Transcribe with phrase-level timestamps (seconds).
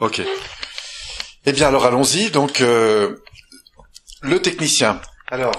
[0.00, 0.22] Ok.
[1.46, 2.30] Eh bien, alors allons-y.
[2.30, 3.16] Donc, euh,
[4.22, 5.00] le technicien.
[5.28, 5.54] Alors,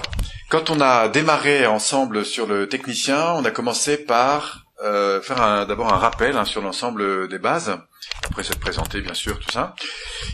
[0.50, 5.92] quand on a démarré ensemble sur le technicien, on a commencé par euh, faire d'abord
[5.92, 7.78] un rappel hein, sur l'ensemble des bases,
[8.24, 9.74] après se présenter bien sûr, tout ça.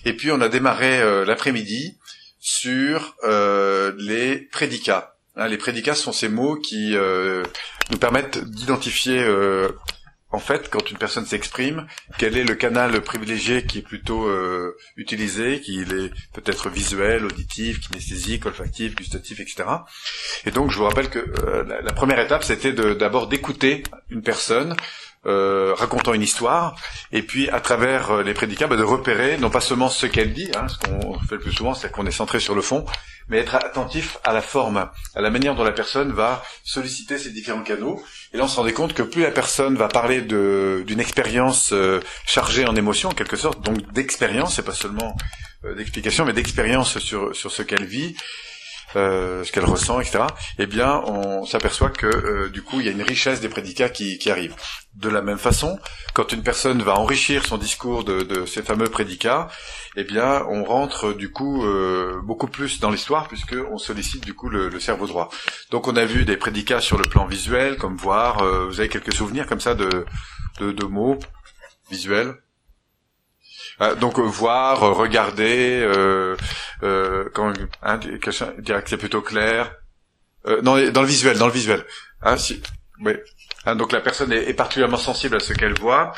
[0.04, 1.98] Et puis on a démarré euh, l'après-midi
[2.40, 5.14] sur les prédicats.
[5.36, 6.96] Hein, les prédicats sont ces mots qui
[7.90, 9.24] nous permettent d'identifier
[10.32, 11.86] en fait, quand une personne s'exprime,
[12.18, 17.80] quel est le canal privilégié qui est plutôt euh, utilisé, qui est peut-être visuel, auditif,
[17.80, 19.64] kinesthésique, olfactif, gustatif, etc.
[20.46, 24.74] Et donc, je vous rappelle que euh, la, première étape, c'était d'abord d'écouter une personne
[25.26, 26.76] euh, racontant une histoire,
[27.12, 30.50] et puis à travers les prédicats, bah, de repérer non pas seulement ce qu'elle dit,
[30.56, 32.84] hein, ce qu'on fait le plus souvent, c'est qu'on est centré sur le fond,
[33.28, 37.30] mais être attentif à la forme, à la manière dont la personne va solliciter ces
[37.30, 38.02] différents canaux.
[38.32, 42.00] Et là, on se rendait compte que plus la personne va parler d'une expérience euh,
[42.26, 45.16] chargée en émotions, en quelque sorte, donc d'expérience, c'est pas seulement
[45.64, 48.16] euh, d'explication, mais d'expérience sur, sur ce qu'elle vit,
[48.96, 50.24] euh, ce qu'elle ressent, etc.
[50.58, 53.88] Eh bien, on s'aperçoit que euh, du coup, il y a une richesse des prédicats
[53.88, 54.54] qui, qui arrive.
[54.94, 55.78] De la même façon,
[56.14, 59.48] quand une personne va enrichir son discours de, de ces fameux prédicats,
[59.96, 64.34] eh bien, on rentre du coup euh, beaucoup plus dans l'histoire puisque on sollicite du
[64.34, 65.30] coup le, le, cerveau droit.
[65.70, 68.44] Donc, on a vu des prédicats sur le plan visuel, comme voir.
[68.68, 70.04] vous avez quelques souvenirs comme ça de,
[70.60, 71.18] de, de mots
[71.90, 72.28] visuels?
[72.28, 72.51] euh,
[74.00, 76.36] donc euh, voir, euh, regarder, euh,
[77.34, 77.52] quand
[77.82, 78.00] hein,
[78.58, 79.74] dirait que c'est plutôt clair.
[80.62, 81.84] non, dans le visuel, dans le visuel.
[82.22, 82.62] Hein, si,
[83.00, 83.14] oui.
[83.66, 86.12] Hein, donc la personne est, particulièrement sensible à ce qu'elle voit,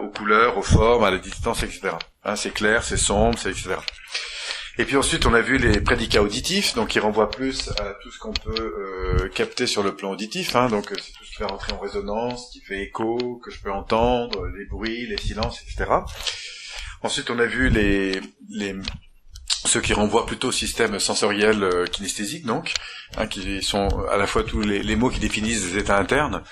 [0.00, 1.90] aux couleurs, aux formes, à la distance, etc.
[2.24, 3.76] Hein, c'est clair, c'est sombre, etc.
[4.80, 8.10] Et puis ensuite, on a vu les prédicats auditifs, donc qui renvoient plus à tout
[8.10, 10.56] ce qu'on peut capter sur le plan auditif.
[10.56, 13.60] Hein, donc c'est tout ce qui fait rentrer en résonance, qui fait écho, que je
[13.60, 15.86] peux entendre, les bruits, les silences, etc.
[17.02, 18.74] Ensuite, on a vu les, les
[19.66, 22.74] ceux qui renvoient plutôt au système sensoriel euh, kinesthésique, donc,
[23.16, 26.42] hein, qui sont à la fois tous les, mots qui définissent des états internes,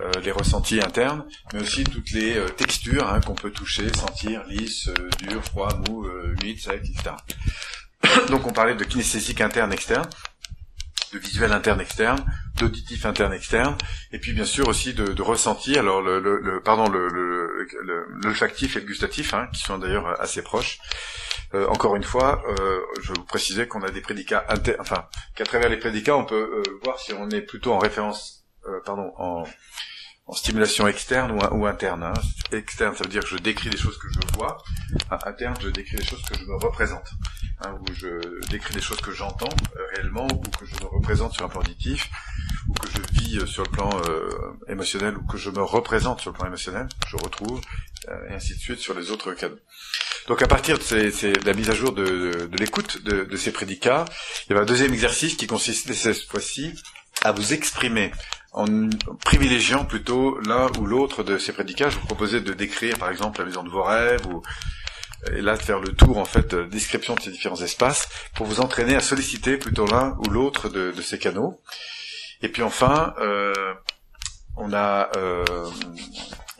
[0.00, 4.44] euh, les ressentis internes, mais aussi toutes les euh, textures hein, qu'on peut toucher, sentir,
[4.48, 4.88] lisse,
[5.18, 7.16] dur, froid, mou, humide, sec, etc.
[8.28, 10.08] donc on parlait de kinesthésique interne, externe
[11.12, 12.24] de visuel interne externe,
[12.58, 13.76] d'auditif interne externe,
[14.12, 15.78] et puis bien sûr aussi de, de ressenti.
[15.78, 17.08] Alors le, le, pardon le,
[18.22, 20.78] l'olfactif et le gustatif, hein, qui sont d'ailleurs assez proches.
[21.54, 25.44] Euh, encore une fois, euh, je vous précisais qu'on a des prédicats inter enfin qu'à
[25.44, 29.12] travers les prédicats, on peut euh, voir si on est plutôt en référence, euh, pardon,
[29.18, 29.44] en
[30.32, 32.02] stimulation externe ou, ou interne.
[32.02, 32.14] Hein.
[32.52, 34.58] Externe, ça veut dire que je décris des choses que je vois.
[35.26, 37.08] Interne, je décris des choses que je me représente.
[37.64, 41.34] Hein, où je décris des choses que j'entends euh, réellement, ou que je me représente
[41.34, 42.10] sur un plan auditif,
[42.68, 44.28] ou que je vis euh, sur le plan euh,
[44.68, 47.60] émotionnel, ou que je me représente sur le plan émotionnel, je retrouve,
[48.28, 49.48] et ainsi de suite sur les autres cas.
[50.26, 53.36] Donc à partir de, ces, de la mise à jour de, de, l'écoute de, de,
[53.36, 54.06] ces prédicats,
[54.48, 56.74] il y a un deuxième exercice qui consiste cette fois-ci
[57.22, 58.10] à vous exprimer
[58.52, 58.88] en
[59.24, 61.90] privilégiant plutôt l'un ou l'autre de ces prédicats.
[61.90, 64.42] Je vous proposais de décrire par exemple la maison de vos rêves ou
[65.32, 68.46] et là de faire le tour en fait de description de ces différents espaces pour
[68.46, 71.60] vous entraîner à solliciter plutôt l'un ou l'autre de, ces canaux.
[72.42, 73.52] Et puis enfin, euh,
[74.56, 75.44] on a euh,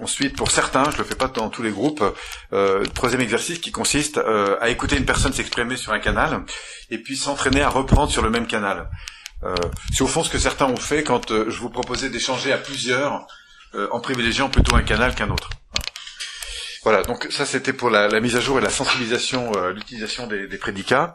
[0.01, 2.05] ensuite pour certains, je le fais pas dans tous les groupes,
[2.53, 6.45] euh, troisième exercice qui consiste euh, à écouter une personne s'exprimer sur un canal
[6.91, 8.89] et puis s'entraîner à reprendre sur le même canal.
[9.45, 9.55] Euh,
[9.93, 12.59] c'est au fond ce que certains ont fait quand euh, je vous proposais d'échanger à
[12.59, 13.27] plusieurs
[13.75, 15.51] euh, en privilégiant plutôt un canal qu'un autre.
[16.85, 21.15] Voilà, donc ça c'était pour la, mise à jour et la sensibilisation, l'utilisation des, prédicats,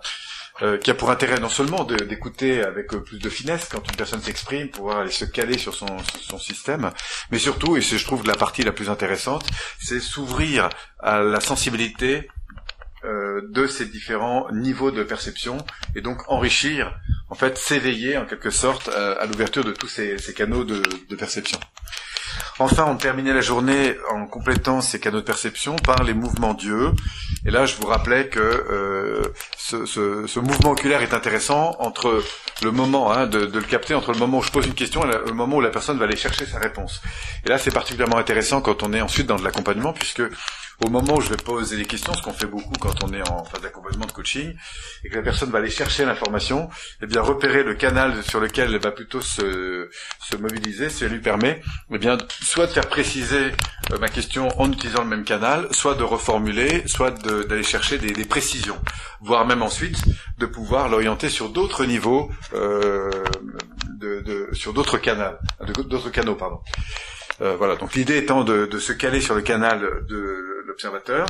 [0.82, 4.70] qui a pour intérêt non seulement d'écouter avec plus de finesse quand une personne s'exprime,
[4.70, 6.90] pouvoir aller se caler sur son, son système,
[7.32, 9.46] mais surtout, et c'est je trouve la partie la plus intéressante,
[9.78, 12.30] c'est s'ouvrir à la sensibilité
[13.04, 15.58] de ces différents niveaux de perception
[15.96, 16.94] et donc enrichir
[17.30, 20.82] en fait s'éveiller en quelque sorte euh, à, l'ouverture de tous ces, canaux de,
[21.16, 21.60] perception.
[22.60, 26.92] Enfin, on terminait la journée en complétant ces canaux de perception par les mouvements d'yeux.
[27.46, 29.22] Et là, je vous rappelais que euh,
[29.58, 32.24] ce, mouvement oculaire est intéressant entre
[32.64, 35.14] le moment hein, de, le capter, entre le moment où je pose une question et
[35.28, 37.02] le moment où la personne va aller chercher sa réponse.
[37.46, 40.24] Et là, c'est particulièrement intéressant quand on est ensuite dans de l'accompagnement, puisque
[40.86, 43.28] au moment où je vais poser des questions, ce qu'on fait beaucoup quand on est
[43.30, 44.54] en phase d'accompagnement de coaching,
[45.04, 46.70] et que la personne va aller chercher l'information,
[47.02, 49.90] eh bien repérer le canal sur lequel elle va plutôt se,
[50.20, 53.52] se mobiliser, ça lui permet, eh bien soit de faire préciser
[53.92, 58.12] euh, ma question en utilisant le même canal, soit de reformuler, soit d'aller chercher des,
[58.12, 58.78] des, précisions,
[59.22, 59.98] voire même ensuite
[60.38, 63.10] de pouvoir l'orienter sur d'autres niveaux, euh,
[64.00, 65.38] de, de, sur d'autres canaux,
[65.90, 66.60] d'autres canaux, pardon.
[67.42, 67.76] Euh, voilà.
[67.76, 71.26] Donc l'idée étant de, de, se caler sur le canal de l'observateur,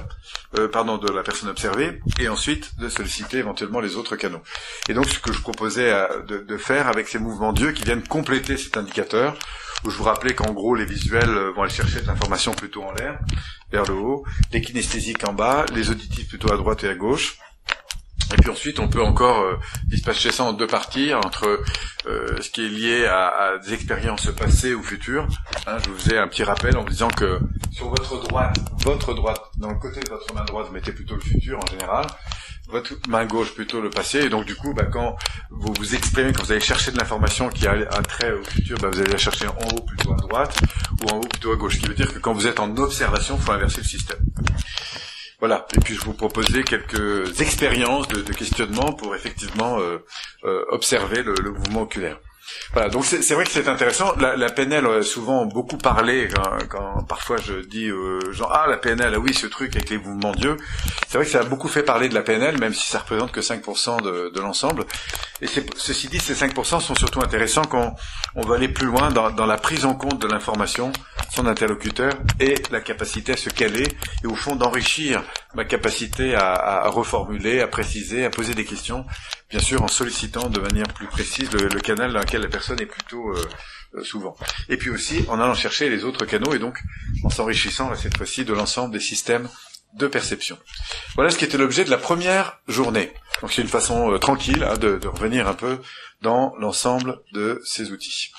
[0.57, 4.41] euh, pardon, de la personne observée, et ensuite de solliciter éventuellement les autres canaux.
[4.89, 5.93] Et donc ce que je proposais
[6.27, 9.37] de, faire avec ces mouvements d'yeux qui viennent compléter cet indicateur,
[9.85, 12.91] où je vous rappelais qu'en gros les visuels vont aller chercher de l'information plutôt en
[12.91, 13.19] l'air,
[13.71, 17.37] vers le haut, les kinesthésiques en bas, les auditifs plutôt à droite et à gauche,
[18.33, 21.61] et puis ensuite, on peut encore euh, dispatcher ça en deux parties, entre
[22.07, 25.27] euh, ce qui est lié à, à, des expériences passées ou futures.
[25.65, 27.39] Hein, je vous faisais un petit rappel en vous disant que
[27.71, 31.15] sur votre droite, votre droite, dans le côté de votre main droite, vous mettez plutôt
[31.15, 32.05] le futur en général,
[32.67, 35.15] votre main gauche plutôt le passé, et donc du coup, bah, quand
[35.49, 38.77] vous vous exprimez, quand vous allez chercher de l'information qui a un trait au futur,
[38.79, 40.59] bah, vous allez la chercher en haut plutôt à droite,
[41.01, 42.75] ou en haut plutôt à gauche, ce qui veut dire que quand vous êtes en
[42.77, 44.19] observation, il faut inverser le système.
[45.39, 45.67] Voilà.
[45.75, 50.03] Et puis je vous proposais quelques expériences de, questionnement pour effectivement euh,
[50.45, 52.19] euh, observer le, mouvement oculaire.
[52.71, 54.15] Voilà, donc c'est vrai que c'est intéressant.
[54.15, 58.67] La, la, PNL a souvent beaucoup parlé quand, quand parfois je dis euh, genre ah
[58.69, 60.55] la PNL ah oui ce truc avec les mouvements d'yeux.
[61.07, 63.33] C'est vrai que ça a beaucoup fait parler de la PNL même si ça représente
[63.33, 64.85] que 5% de, de l'ensemble.
[65.41, 67.95] Et ceci dit ces 5% sont surtout intéressants quand
[68.35, 70.91] on veut aller plus loin dans, la prise en compte de l'information,
[71.29, 73.87] son interlocuteur et la capacité à se caler
[74.23, 75.23] et au fond d'enrichir
[75.53, 79.05] ma capacité à, reformuler, à préciser, à poser des questions,
[79.49, 82.81] bien sûr en sollicitant de manière plus précise le, le canal dans lequel la personne
[82.81, 83.49] est plutôt euh,
[83.95, 84.35] euh, souvent.
[84.69, 86.79] Et puis aussi en allant chercher les autres canaux et donc
[87.23, 89.47] en s'enrichissant cette fois-ci de l'ensemble des systèmes
[89.93, 90.57] de perception.
[91.15, 93.13] Voilà ce qui était l'objet de la première journée.
[93.41, 95.79] Donc c'est une façon euh, tranquille hein, de, revenir un peu
[96.21, 98.31] dans l'ensemble de ces outils.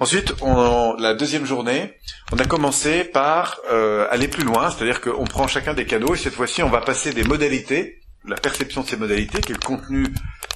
[0.00, 1.98] Ensuite, on, la deuxième journée,
[2.32, 6.18] on a commencé par euh, aller plus loin, c'est-à-dire qu'on prend chacun des canaux et
[6.18, 9.66] cette fois-ci, on va passer des modalités, la perception de ces modalités, qui est le
[9.66, 10.04] contenu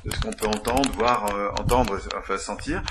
[0.04, 2.82] de ce qu'on peut entendre, voir, euh, entendre, enfin sentir,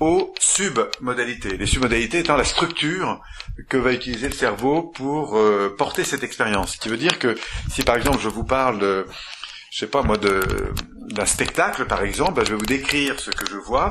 [0.00, 1.56] aux submodalités.
[1.56, 3.20] Les submodalités étant la structure
[3.68, 6.74] que va utiliser le cerveau pour euh, porter cette expérience.
[6.74, 7.36] Ce qui veut dire que
[7.70, 9.06] si par exemple je vous parle
[9.72, 13.48] je sais pas moi, d'un spectacle par exemple, ben, je vais vous décrire ce que
[13.50, 13.88] je vois,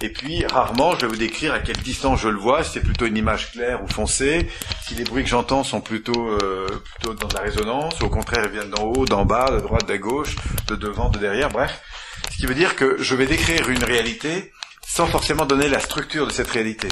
[0.00, 2.80] et puis rarement je vais vous décrire à quelle distance je le vois, si c'est
[2.80, 4.48] plutôt une image claire ou foncée,
[4.86, 8.44] si les bruits que j'entends sont plutôt, euh, plutôt dans la résonance, ou au contraire
[8.46, 10.34] ils viennent d'en haut, d'en bas, de droite, de gauche,
[10.66, 11.82] de devant, de derrière, bref.
[12.32, 14.52] Ce qui veut dire que je vais décrire une réalité
[14.88, 16.88] sans forcément donner la structure de cette réalité.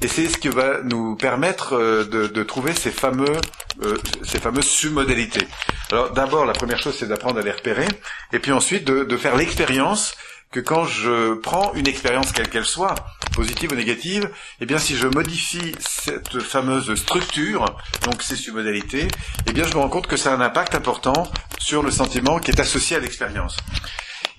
[0.00, 3.36] Et c'est ce qui va nous permettre euh, de, de, trouver ces fameux,
[3.82, 5.46] euh, ces fameuses submodalités.
[5.92, 7.86] Alors d'abord, la première chose, c'est d'apprendre à les repérer,
[8.32, 10.16] et puis ensuite de, de faire l'expérience
[10.50, 12.94] que quand je prends une expérience quelle qu'elle soit,
[13.34, 14.30] positive ou négative,
[14.60, 17.66] eh bien si je modifie cette fameuse structure,
[18.04, 19.08] donc ces submodalités,
[19.46, 22.38] eh bien je me rends compte que ça a un impact important sur le sentiment
[22.38, 23.56] qui est associé à l'expérience.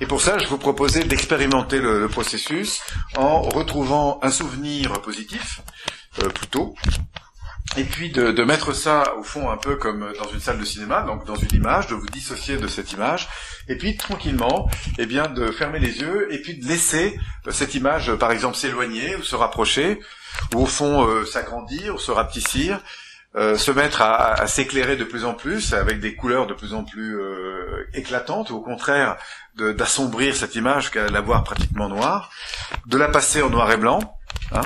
[0.01, 2.81] Et pour ça, je vous proposais d'expérimenter le, processus
[3.15, 5.61] en retrouvant un souvenir positif,
[6.21, 6.75] euh, plutôt,
[7.77, 11.01] et puis de, mettre ça au fond un peu comme dans une salle de cinéma,
[11.01, 13.27] donc dans une image, de vous dissocier de cette image,
[13.67, 17.17] et puis tranquillement, eh bien de fermer les yeux et puis de laisser
[17.47, 19.99] euh, cette image, par exemple, s'éloigner ou se rapprocher,
[20.53, 22.81] ou au fond euh, s'agrandir ou se rapetissir,
[23.35, 26.83] euh, se mettre à, s'éclairer de plus en plus avec des couleurs de plus en
[26.85, 29.17] plus euh, éclatantes, ou au contraire
[29.55, 32.29] d'assombrir cette image qu'à la voir pratiquement noire,
[32.85, 33.99] de la passer en noir et blanc.
[34.51, 34.61] Hein,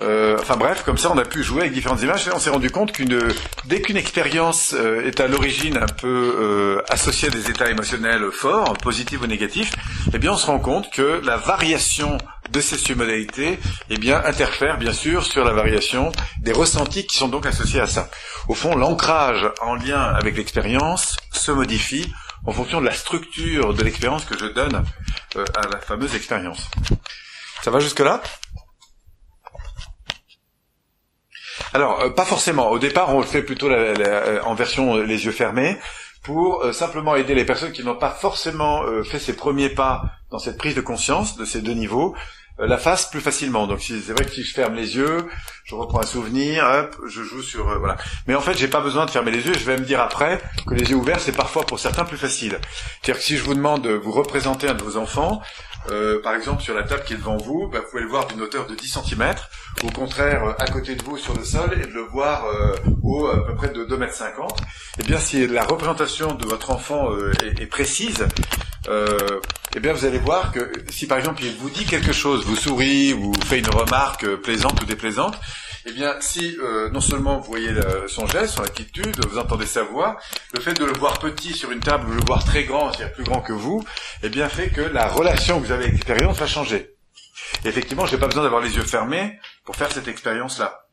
[0.00, 2.28] euh, enfin bref, comme ça, on a pu jouer avec différentes images.
[2.28, 3.18] Et on s'est rendu compte qu'une
[3.64, 8.30] dès qu'une expérience euh, est à l'origine un peu euh, associée à des états émotionnels
[8.30, 9.72] forts, positifs ou négatifs,
[10.12, 12.16] eh bien, on se rend compte que la variation
[12.50, 13.58] de ces submodalités,
[13.90, 17.86] eh bien, interfère bien sûr sur la variation des ressentis qui sont donc associés à
[17.86, 18.08] ça.
[18.46, 22.10] Au fond, l'ancrage en lien avec l'expérience se modifie
[22.46, 24.82] en fonction de la structure de l'expérience que je donne
[25.34, 26.70] à la fameuse expérience.
[27.62, 28.22] Ça va jusque là
[31.74, 32.70] Alors, euh, pas forcément.
[32.70, 35.76] Au départ, on le fait plutôt euh, en version euh, les yeux fermés
[36.22, 40.58] pour simplement aider les personnes qui n'ont pas forcément fait ces premiers pas dans cette
[40.58, 42.14] prise de conscience de ces deux niveaux,
[42.58, 43.66] la fassent plus facilement.
[43.66, 45.26] Donc c'est vrai que si je ferme les yeux,
[45.64, 47.96] je reprends un souvenir, hop, je joue sur voilà.
[48.26, 49.54] Mais en fait, j'ai pas besoin de fermer les yeux.
[49.54, 52.58] Je vais me dire après que les yeux ouverts, c'est parfois pour certains plus facile.
[53.00, 55.40] C'est-à-dire que si je vous demande de vous représenter un de vos enfants,
[55.90, 58.26] euh, par exemple sur la table qui est devant vous, bah, vous pouvez le voir
[58.26, 59.34] d'une hauteur de 10 cm,
[59.84, 62.76] au contraire euh, à côté de vous sur le sol, et de le voir euh,
[63.02, 64.60] haut à peu près de 2 m 50.
[64.98, 67.10] Eh bien, si la représentation de votre enfant
[67.42, 68.26] est, est, précise,
[68.88, 72.56] eh bien, vous allez voir que si par exemple il vous dit quelque chose, vous
[72.56, 75.38] sourit, vous fait une remarque plaisante ou déplaisante,
[75.88, 77.70] eh bien, si euh, non seulement vous voyez
[78.08, 80.18] son geste, son attitude, vous entendez sa voix,
[80.52, 83.14] le fait de le voir petit sur une table ou le voir très grand, c'est-à-dire
[83.14, 83.84] plus grand que vous,
[84.22, 86.90] eh bien, fait que la relation que vous avez avec l'expérience va changer.
[87.64, 90.84] effectivement, je n'ai pas besoin d'avoir les yeux fermés pour faire cette expérience-là.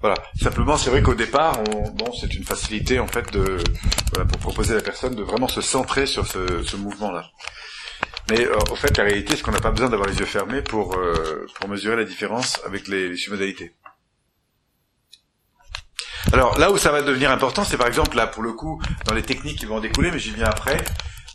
[0.00, 0.16] Voilà.
[0.40, 3.58] Simplement, c'est vrai qu'au départ, on, bon, c'est une facilité en fait de
[4.12, 7.30] voilà, pour proposer à la personne de vraiment se centrer sur ce, ce mouvement-là.
[8.30, 10.62] Mais euh, au fait, la réalité, c'est qu'on n'a pas besoin d'avoir les yeux fermés
[10.62, 13.74] pour euh, pour mesurer la différence avec les, les submodalités.
[16.32, 19.14] Alors là où ça va devenir important, c'est par exemple là pour le coup dans
[19.14, 20.82] les techniques qui vont en découler, mais j'y viens après.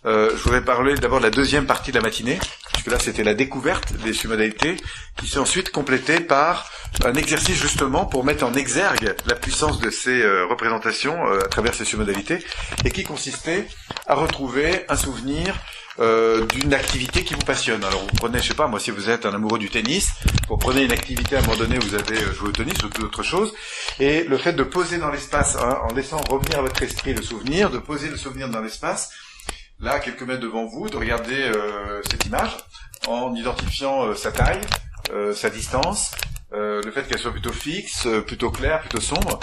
[0.05, 2.39] Euh, je voudrais parler d'abord de la deuxième partie de la matinée,
[2.73, 4.77] puisque là c'était la découverte des submodalités,
[5.17, 6.71] qui s'est ensuite complétée par
[7.03, 11.47] un exercice justement pour mettre en exergue la puissance de ces euh, représentations euh, à
[11.49, 12.39] travers ces submodalités,
[12.85, 13.67] et qui consistait
[14.07, 15.53] à retrouver un souvenir
[15.99, 17.83] euh, d'une activité qui vous passionne.
[17.83, 20.09] Alors vous prenez, je sais pas, moi si vous êtes un amoureux du tennis,
[20.47, 22.89] vous prenez une activité à un moment donné où vous avez joué au tennis ou
[22.89, 23.53] toute autre chose,
[23.99, 27.21] et le fait de poser dans l'espace, hein, en laissant revenir à votre esprit le
[27.21, 29.11] souvenir, de poser le souvenir dans l'espace,
[29.79, 32.57] là, quelques mètres devant vous, de regarder euh, cette image
[33.07, 34.61] en identifiant euh, sa taille,
[35.11, 36.11] euh, sa distance,
[36.51, 39.39] le fait qu'elle soit plutôt fixe, plutôt claire, plutôt sombre.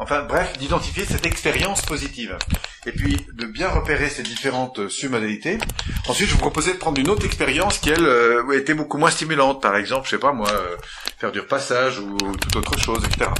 [0.00, 2.38] Enfin bref, d'identifier cette expérience positive.
[2.86, 5.58] Et puis de bien repérer ces différentes submodalités.
[6.06, 8.08] Ensuite, je vous proposais de prendre une autre expérience qui, elle,
[8.54, 9.60] était beaucoup moins stimulante.
[9.60, 10.50] Par exemple, je sais pas moi,
[11.18, 13.30] faire du repassage ou toute autre chose, etc.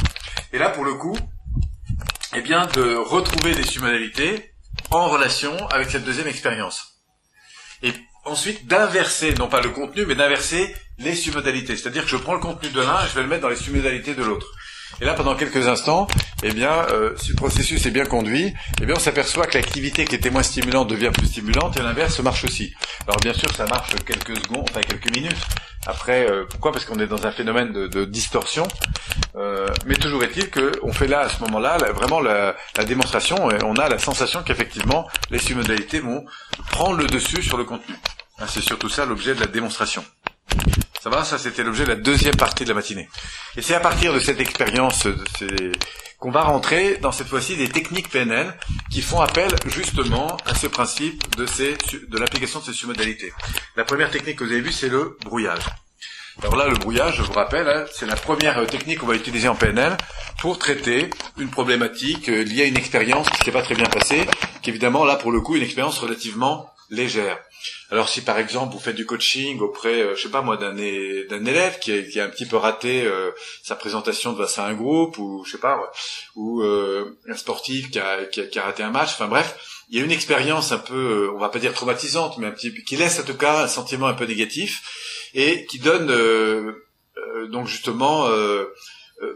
[0.52, 1.16] Et là, pour le coup,
[2.36, 4.52] eh bien, de retrouver des submodalités
[4.90, 6.98] en relation avec cette deuxième expérience.
[7.82, 7.92] Et
[8.24, 11.76] ensuite d'inverser, non pas le contenu, mais d'inverser les submodalités.
[11.76, 13.56] C'est-à-dire que je prends le contenu de l'un et je vais le mettre dans les
[13.56, 14.52] submodalités de l'autre.
[15.00, 16.08] Et là, pendant quelques instants,
[16.42, 20.04] eh bien, euh, si le processus est bien conduit, eh bien, on s'aperçoit que l'activité
[20.04, 22.72] qui était moins stimulante devient plus stimulante et l'inverse marche aussi.
[23.06, 25.36] Alors bien sûr, ça marche quelques secondes, enfin quelques minutes.
[25.86, 26.72] Après, euh, pourquoi?
[26.72, 28.66] Parce qu'on est dans un phénomène de, distorsion.
[29.36, 33.74] Euh, mais toujours est-il qu'on fait là, à ce moment-là, vraiment la, démonstration et on
[33.76, 36.24] a la sensation qu'effectivement, les submodalités vont
[36.70, 37.94] prendre le dessus sur le contenu.
[38.38, 40.04] Hein, c'est surtout ça l'objet de la démonstration.
[41.02, 43.08] Ça va Ça, c'était l'objet de la deuxième partie de la matinée.
[43.56, 45.06] Et c'est à partir de cette expérience
[46.18, 48.52] qu'on va rentrer dans cette fois-ci des techniques PNL
[48.90, 53.32] qui font appel justement à ce principe de, l'application de ces submodalités.
[53.76, 55.62] La première technique que vous avez vue, c'est le brouillage.
[56.42, 59.48] Alors là, le brouillage, je vous rappelle, hein, c'est la première technique qu'on va utiliser
[59.48, 59.96] en PNL
[60.40, 64.24] pour traiter une problématique euh, liée à une expérience qui s'est pas très bien passée,
[64.62, 67.38] qui évidemment, là, pour le coup, une expérience relativement légère.
[67.90, 70.76] Alors si par exemple vous faites du coaching auprès, euh, je sais pas moi, d'un
[70.76, 73.30] élève qui a, un petit peu raté euh,
[73.62, 75.90] sa présentation face à un groupe, ou je sais pas,
[76.36, 80.12] ou euh, un sportif qui, a, raté un match, enfin bref, il y a une
[80.12, 83.36] expérience un peu, on va pas dire traumatisante, mais un petit, qui laisse en tout
[83.36, 86.08] cas un sentiment un peu négatif et qui donne
[87.50, 88.28] donc justement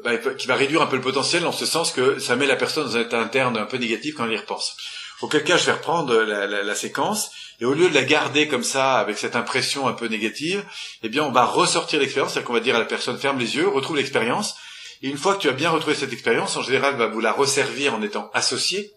[0.05, 2.57] bah, qui va réduire un peu le potentiel en ce sens que ça met la
[2.57, 4.77] personne dans un état interne un peu négatif quand elle y repense.
[5.23, 8.99] Auquel cas, je vais reprendre la, séquence et au lieu de la garder comme ça,
[8.99, 10.65] avec cette impression un peu négative,
[11.05, 13.55] eh bien, on va ressortir l'expérience, c'est-à-dire qu'on va dire à la personne, ferme les
[13.55, 14.57] yeux, retrouve l'expérience.
[15.01, 17.31] Et une fois que tu as bien retrouvé cette expérience, en général, va vous la
[17.31, 18.93] resservir en étant associée.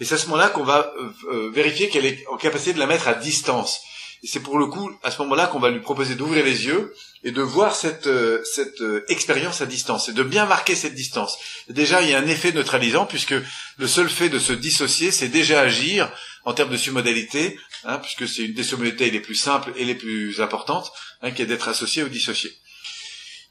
[0.00, 2.78] Et c'est à ce moment-là qu'on va euh, euh, vérifier qu'elle est en capacité de
[2.78, 3.80] la mettre à distance.
[4.24, 6.94] Et c'est pour le coup, à ce moment-là, qu'on va lui proposer d'ouvrir les yeux
[7.24, 10.94] et de voir cette, euh, cette euh, expérience à distance et de bien marquer cette
[10.94, 11.36] distance.
[11.68, 13.34] déjà, il y a un effet neutralisant puisque
[13.76, 16.10] le seul fait de se dissocier, c'est déjà agir
[16.46, 19.94] en termes de submodalité, hein, puisque c'est une des submodalités les plus simples et les
[19.94, 20.90] plus importantes,
[21.20, 22.50] hein, qui est d'être associé ou dissocié.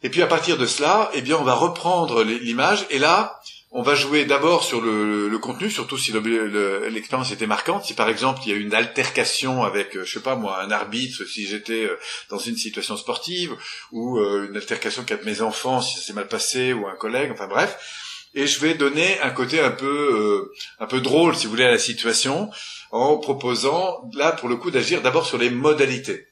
[0.01, 3.39] Et puis à partir de cela, eh bien, on va reprendre l'image et là,
[3.75, 7.85] on va jouer d'abord sur le, contenu, surtout si l'expérience était marquante.
[7.85, 10.69] Si par exemple il y a une altercation avec, euh, je sais pas moi, un
[10.69, 11.97] arbitre, si j'étais euh,
[12.29, 13.55] dans une situation sportive,
[13.91, 17.31] ou euh, une altercation avec mes enfants, si ça s'est mal passé, ou un collègue,
[17.33, 18.29] enfin bref.
[18.35, 21.71] Et je vais donner un côté un peu, un peu drôle, si vous voulez, à
[21.71, 22.49] la situation,
[22.91, 26.27] en proposant là pour le coup d'agir d'abord sur les modalités.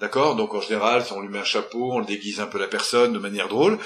[0.00, 0.34] D'accord?
[0.34, 3.12] Donc en général, on lui met un chapeau, on le déguise un peu la personne
[3.12, 3.78] de manière drôle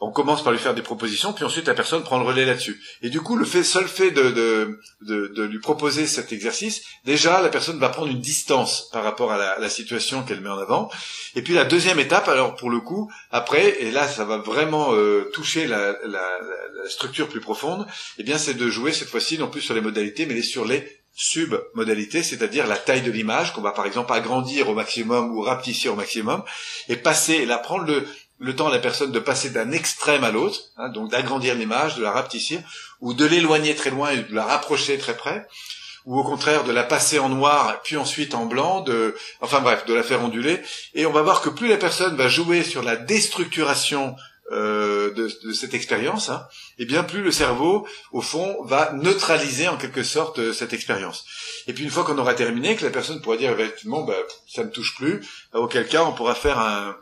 [0.00, 2.80] on commence par lui faire des propositions, puis ensuite la personne prend le relais là-dessus.
[3.02, 4.78] Et du coup, le fait, seul fait de, de,
[5.34, 9.58] de, lui proposer cet exercice, déjà la personne va prendre une distance par rapport à
[9.58, 10.90] la, situation qu'elle met en avant.
[11.34, 14.94] Et puis la deuxième étape, alors pour le coup, après, et là ça va vraiment
[14.94, 16.28] euh, toucher la, la,
[16.88, 17.86] structure plus profonde,
[18.18, 20.88] eh bien c'est de jouer cette fois-ci non plus sur les modalités, mais sur les
[21.14, 25.88] submodalités, c'est-à-dire la taille de l'image qu'on va par exemple agrandir au maximum ou rapetisser
[25.88, 26.42] au maximum,
[26.88, 28.06] et passer, là prendre le,
[28.38, 31.96] le temps à la personne de passer d'un extrême à l'autre, hein, donc d'agrandir l'image,
[31.96, 32.60] de la rapetissir,
[33.00, 35.46] ou de l'éloigner très loin et de la rapprocher très près,
[36.04, 39.84] ou au contraire de la passer en noir puis ensuite en blanc, de, enfin bref,
[39.86, 40.60] de la faire onduler.
[40.94, 44.16] Et on va voir que plus la personne va jouer sur la déstructuration
[44.50, 46.46] euh, de, cette expérience, hein,
[46.78, 51.26] et bien plus le cerveau, au fond, va neutraliser en quelque sorte euh, cette expérience.
[51.66, 54.16] Et puis une fois qu'on aura terminé, que la personne pourra dire effectivement, bah,
[54.46, 55.20] ça ne touche plus,
[55.52, 56.96] auquel cas on pourra faire un,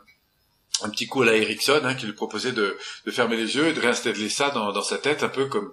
[0.83, 3.67] un petit coup à la Erickson hein, qui lui proposait de, de, fermer les yeux
[3.67, 5.71] et de réinstaller ça dans, dans sa tête, un peu comme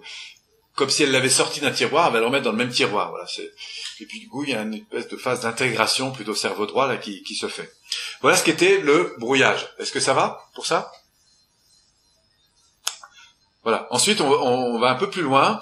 [0.75, 3.09] comme si elle l'avait sorti d'un tiroir, elle va le remettre dans le même tiroir.
[3.09, 3.49] Voilà, c'est...
[4.01, 6.85] Et puis du coup, il y a une espèce de phase d'intégration plutôt cerveau droit
[6.85, 7.71] là qui, qui se fait.
[8.21, 9.69] Voilà ce qu'était le brouillage.
[9.79, 10.91] Est-ce que ça va pour ça?
[13.63, 13.87] Voilà.
[13.89, 15.61] Ensuite, on, on, va un peu plus loin.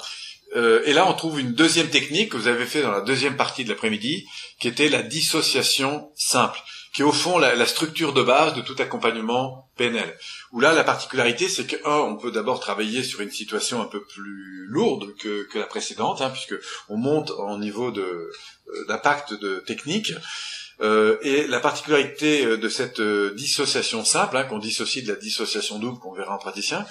[0.55, 3.37] Euh, et là, on trouve une deuxième technique que vous avez fait dans la deuxième
[3.37, 4.25] partie de l'après-midi,
[4.59, 6.59] qui était la dissociation simple
[6.93, 10.15] qui est au fond la, la, structure de base de tout accompagnement PNL.
[10.51, 13.87] Où là, la particularité, c'est que un, on peut d'abord travailler sur une situation un
[13.87, 16.55] peu plus lourde que, que la précédente, hein, puisque
[16.89, 20.13] on monte en niveau de euh, d'impact de technique.
[20.81, 25.19] Euh, et la particularité euh, de cette euh, dissociation simple, hein, qu'on dissocie de la
[25.19, 26.85] dissociation double, qu'on verra en praticien,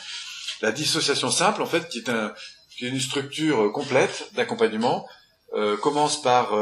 [0.62, 2.32] la dissociation simple, en fait, qui est, un,
[2.76, 5.06] qui est une structure complète d'accompagnement,
[5.54, 6.54] euh, commence par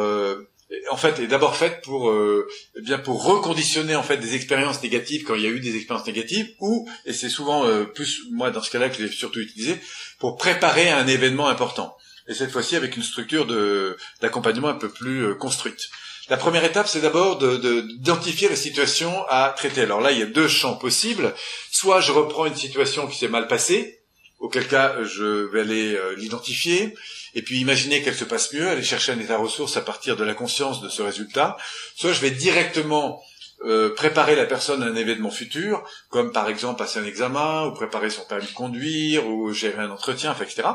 [0.90, 4.82] en fait, est d'abord faite pour, euh, eh bien, pour reconditionner en fait des expériences
[4.82, 8.22] négatives quand il y a eu des expériences négatives, ou et c'est souvent euh, plus
[8.30, 9.76] moi dans ce cas-là que j'ai surtout utilisé
[10.18, 11.96] pour préparer un événement important.
[12.28, 15.88] Et cette fois-ci avec une structure de d'accompagnement un peu plus euh, construite.
[16.28, 19.82] La première étape, c'est d'abord d'identifier de, la situation à traiter.
[19.82, 21.34] Alors là, il y a deux champs possibles.
[21.72, 24.02] Soit je reprends une situation qui s'est mal passée,
[24.38, 26.94] auquel cas je vais aller l'identifier
[27.34, 30.24] et puis imaginer qu'elle se passe mieux, aller chercher un état ressource à partir de
[30.24, 31.56] la conscience de ce résultat,
[31.96, 33.22] soit je vais directement
[33.64, 37.72] euh, préparer la personne à un événement futur, comme par exemple passer un examen, ou
[37.72, 40.68] préparer son permis de conduire, ou gérer un entretien, etc.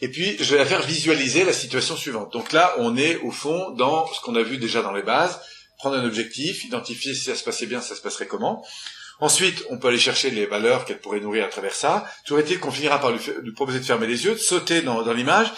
[0.00, 2.32] Et puis, je vais la faire visualiser la situation suivante.
[2.32, 5.40] Donc là, on est au fond dans ce qu'on a vu déjà dans les bases,
[5.78, 8.64] prendre un objectif, identifier si ça se passait bien, ça se passerait comment.
[9.20, 12.06] Ensuite, on peut aller chercher les valeurs qu'elle pourrait nourrir à travers ça.
[12.24, 13.20] Toujours est-il qu'on finira par lui,
[13.54, 15.52] proposer de fermer les yeux, de sauter dans, l'image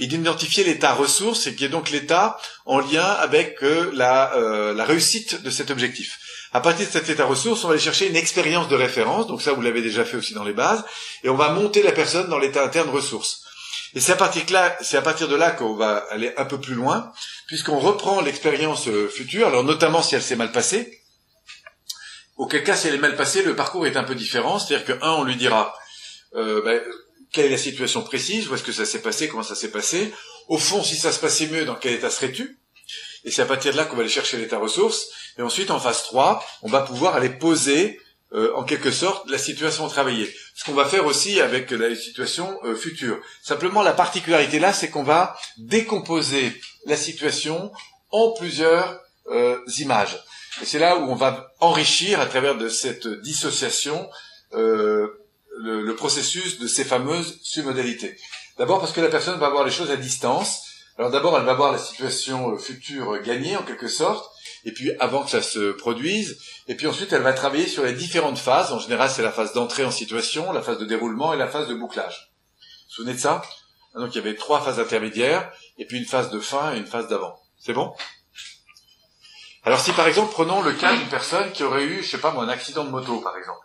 [0.00, 4.72] et d'identifier l'état ressource, et qui est donc l'état en lien avec euh, la, euh,
[4.72, 6.20] la réussite de cet objectif.
[6.52, 9.42] À partir de cet état ressource, on va aller chercher une expérience de référence, donc
[9.42, 10.84] ça vous l'avez déjà fait aussi dans les bases,
[11.24, 13.42] et on va monter la personne dans l'état interne ressource.
[13.94, 16.44] Et c'est à partir de là, c'est à partir de là qu'on va aller un
[16.44, 17.12] peu plus loin,
[17.46, 20.97] puisqu'on reprend l'expérience euh, future, alors notamment si elle s'est mal passée,
[22.38, 24.58] Auquel cas, si elle est mal passée, le parcours est un peu différent.
[24.58, 25.76] C'est-à-dire que, un, on lui dira
[26.34, 26.80] euh, ben,
[27.32, 30.12] quelle est la situation précise, où est-ce que ça s'est passé, comment ça s'est passé.
[30.48, 32.58] Au fond, si ça se passait mieux, dans quel état serais-tu?
[33.24, 35.08] Et c'est à partir de là qu'on va aller chercher l'état ressources.
[35.36, 38.00] Et ensuite, en phase 3, on va pouvoir aller poser,
[38.32, 40.32] euh, en quelque sorte, la situation travailler.
[40.54, 43.18] Ce qu'on va faire aussi avec la situation euh, future.
[43.42, 47.72] Simplement, la particularité là, c'est qu'on va décomposer la situation
[48.10, 50.18] en plusieurs euh, images.
[50.62, 54.08] Et c'est là où on va enrichir à travers de cette dissociation
[54.54, 55.08] euh,
[55.58, 58.16] le, le, processus de ces fameuses submodalités.
[58.56, 60.62] D'abord parce que la personne va voir les choses à distance.
[60.98, 64.28] Alors d'abord, elle va voir la situation euh, future gagnée en quelque sorte,
[64.64, 67.92] et puis avant que ça se produise, et puis ensuite elle va travailler sur les
[67.92, 68.72] différentes phases.
[68.72, 71.68] En général, c'est la phase d'entrée en situation, la phase de déroulement et la phase
[71.68, 72.32] de bouclage.
[72.56, 73.42] Vous vous souvenez de ça?
[73.94, 76.86] Donc il y avait trois phases intermédiaires, et puis une phase de fin et une
[76.86, 77.38] phase d'avant.
[77.58, 77.92] C'est bon?
[79.68, 82.30] Alors si par exemple prenons le cas d'une personne qui aurait eu, je sais pas
[82.30, 83.60] moi, un accident de moto par exemple.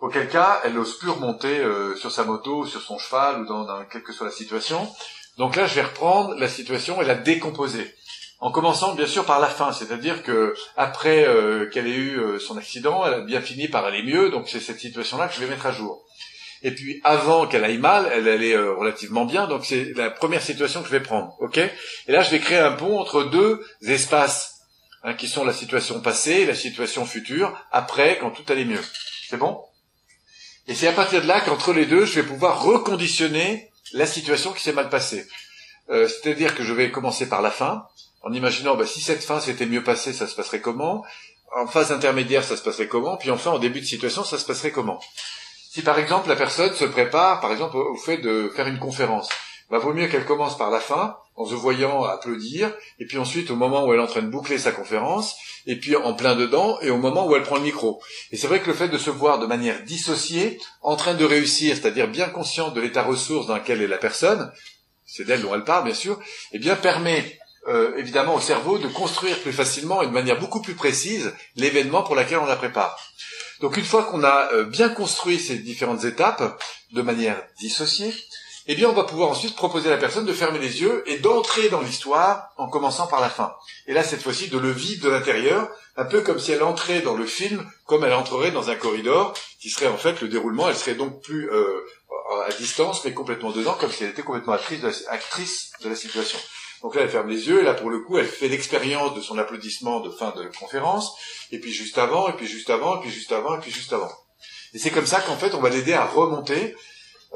[0.00, 3.62] Auquel cas, elle n'ose plus remonter euh, sur sa moto, sur son cheval ou dans,
[3.62, 4.92] dans quelle que soit la situation.
[5.38, 7.94] Donc là, je vais reprendre la situation et la décomposer.
[8.40, 12.40] En commençant bien sûr par la fin, c'est-à-dire que après euh, qu'elle ait eu euh,
[12.40, 15.38] son accident, elle a bien fini par aller mieux, donc c'est cette situation-là que je
[15.38, 16.04] vais mettre à jour.
[16.62, 20.80] Et puis avant qu'elle aille mal, elle allait relativement bien, donc c'est la première situation
[20.80, 21.58] que je vais prendre, ok?
[21.58, 24.55] Et là, je vais créer un pont entre deux espaces
[25.02, 28.82] Hein, qui sont la situation passée et la situation future, après, quand tout allait mieux.
[29.28, 29.62] C'est bon?
[30.66, 34.52] Et c'est à partir de là qu'entre les deux, je vais pouvoir reconditionner la situation
[34.52, 35.28] qui s'est mal passée.
[35.90, 37.86] Euh, C'est-à-dire que je vais commencer par la fin,
[38.22, 41.04] en imaginant bah, si cette fin s'était mieux passée, ça se passerait comment?
[41.54, 43.16] En phase intermédiaire, ça se passerait comment?
[43.16, 45.00] Puis enfin, en début de situation, ça se passerait comment?
[45.70, 49.28] Si par exemple la personne se prépare, par exemple, au fait de faire une conférence,
[49.70, 53.50] bah, vaut mieux qu'elle commence par la fin, en se voyant applaudir, et puis ensuite
[53.50, 56.36] au moment où elle est en train de boucler sa conférence, et puis en plein
[56.36, 58.00] dedans, et au moment où elle prend le micro.
[58.30, 61.24] Et c'est vrai que le fait de se voir de manière dissociée, en train de
[61.24, 64.50] réussir, c'est-à-dire bien consciente de l'état ressource dans lequel est la personne,
[65.04, 66.18] c'est d'elle dont elle parle bien sûr,
[66.52, 70.62] eh bien permet euh, évidemment au cerveau de construire plus facilement et de manière beaucoup
[70.62, 72.96] plus précise l'événement pour lequel on la prépare.
[73.60, 78.14] Donc une fois qu'on a euh, bien construit ces différentes étapes de manière dissociée,
[78.66, 81.18] eh bien on va pouvoir ensuite proposer à la personne de fermer les yeux et
[81.18, 83.54] d'entrer dans l'histoire en commençant par la fin.
[83.86, 87.00] Et là, cette fois-ci, de le vivre de l'intérieur, un peu comme si elle entrait
[87.00, 90.68] dans le film, comme elle entrerait dans un corridor, qui serait en fait le déroulement,
[90.68, 91.84] elle serait donc plus euh,
[92.46, 95.88] à distance, mais complètement dedans, comme si elle était complètement actrice de la, actrice de
[95.88, 96.38] la situation.
[96.82, 99.20] Donc là, elle ferme les yeux, et là, pour le coup, elle fait l'expérience de
[99.20, 101.16] son applaudissement de fin de conférence,
[101.50, 103.92] et puis juste avant, et puis juste avant, et puis juste avant, et puis juste
[103.92, 104.10] avant.
[104.74, 106.76] Et c'est comme ça qu'en fait, on va l'aider à remonter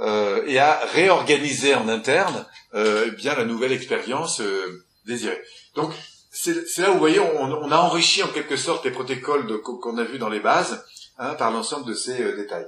[0.00, 5.40] euh, et à réorganiser en interne euh, eh bien la nouvelle expérience euh, désirée.
[5.74, 5.92] Donc,
[6.32, 9.98] c'est là où vous voyez, on, on, a enrichi en quelque sorte les protocoles qu'on
[9.98, 10.84] a vus dans les bases
[11.18, 12.66] hein, par l'ensemble de ces euh, détails.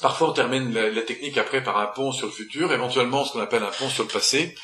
[0.00, 3.32] Parfois, on termine la, la, technique après par un pont sur le futur, éventuellement ce
[3.32, 4.54] qu'on appelle un pont sur le passé,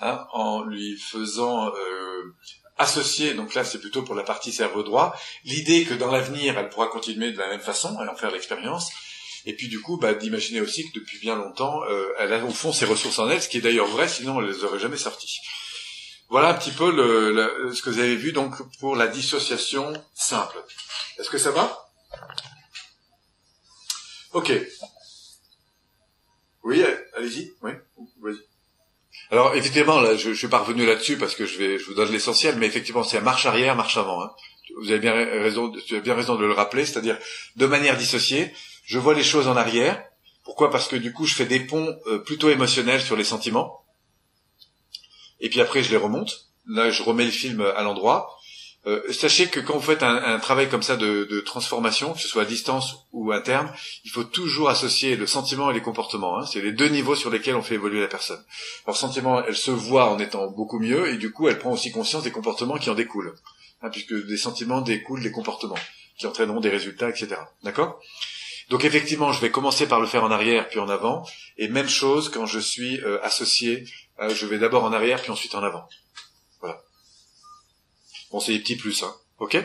[0.00, 2.34] hein, en lui faisant euh,
[2.76, 6.68] associer, donc là c'est plutôt pour la partie cerveau droit, l'idée que dans l'avenir elle
[6.68, 8.90] pourra continuer de la même façon et en faire l'expérience,
[9.46, 12.50] et puis du coup bah, d'imaginer aussi que depuis bien longtemps euh, elle a au
[12.50, 14.96] fond ses ressources en elle, ce qui est d'ailleurs vrai, sinon elle les aurait jamais
[14.96, 15.38] sorties.
[16.30, 20.62] Voilà un petit peu le, ce que vous avez vu donc pour la dissociation simple.
[21.18, 21.88] Est-ce que ça va?
[24.32, 24.52] Ok.
[26.64, 26.84] Oui,
[27.16, 27.52] allez-y.
[27.62, 27.72] Oui,
[28.20, 28.36] vas-y.
[29.30, 31.94] Alors évidemment, là, je, je suis pas revenu là-dessus parce que je vais, je vous
[31.94, 34.22] donne l'essentiel, mais effectivement, c'est marche arrière, marche avant.
[34.22, 34.30] Hein.
[34.76, 37.18] Vous avez bien raison, tu as bien raison de le rappeler, c'est-à-dire
[37.56, 38.52] de manière dissociée.
[38.84, 40.02] Je vois les choses en arrière.
[40.44, 40.70] Pourquoi?
[40.70, 43.84] Parce que du coup, je fais des ponts euh, plutôt émotionnels sur les sentiments.
[45.40, 46.48] Et puis après, je les remonte.
[46.66, 48.38] Là, je remets le film à l'endroit.
[48.86, 52.42] Euh, sachez que quand vous faites un, travail comme ça de, transformation, que ce soit
[52.42, 53.70] à distance ou interne,
[54.04, 56.38] il faut toujours associer le sentiment et les comportements.
[56.38, 56.46] Hein.
[56.46, 58.42] C'est les deux niveaux sur lesquels on fait évoluer la personne.
[58.86, 61.90] Alors sentiment, elle se voit en étant beaucoup mieux, et du coup, elle prend aussi
[61.90, 63.34] conscience des comportements qui en découlent,
[63.82, 65.78] hein, puisque des sentiments découlent des comportements
[66.18, 67.36] qui entraîneront des résultats, etc.
[67.62, 68.00] D'accord?
[68.70, 71.88] Donc effectivement, je vais commencer par le faire en arrière puis en avant, et même
[71.88, 73.84] chose quand je suis euh, associé,
[74.20, 75.88] euh, je vais d'abord en arrière puis ensuite en avant.
[78.30, 79.14] Bon, c'est des petits plus, hein.
[79.38, 79.56] Ok?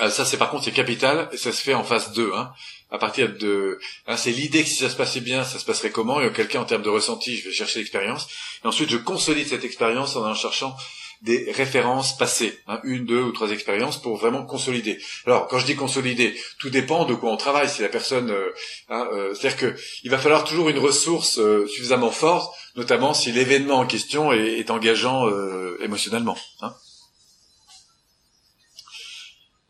[0.00, 2.52] Euh, ça c'est par contre c'est capital et ça se fait en phase 2 hein.
[2.92, 5.90] À partir de hein, c'est l'idée que si ça se passait bien ça se passerait
[5.90, 8.28] comment et auquel cas en termes de ressenti je vais chercher l'expérience
[8.64, 10.76] et ensuite je consolide cette expérience en en cherchant
[11.22, 15.00] des références passées, hein, une, deux ou trois expériences pour vraiment consolider.
[15.24, 17.68] Alors quand je dis consolider, tout dépend de quoi on travaille.
[17.68, 18.52] Si la personne, euh,
[18.88, 23.30] hein, euh, c'est-à-dire que il va falloir toujours une ressource euh, suffisamment forte, notamment si
[23.30, 25.28] l'événement en question est, engageant
[25.80, 26.36] émotionnellement.
[26.60, 26.74] Hein.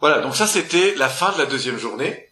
[0.00, 2.30] Voilà, donc ça c'était la fin de la deuxième journée.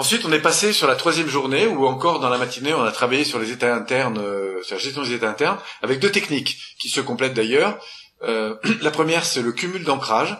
[0.00, 2.90] Ensuite, on est passé sur la troisième journée, où encore dans la matinée, on a
[2.90, 4.18] travaillé sur les états internes,
[4.62, 7.78] sur la gestion des états internes, avec deux techniques qui se complètent d'ailleurs.
[8.22, 10.38] Euh, la première, c'est le cumul d'ancrage.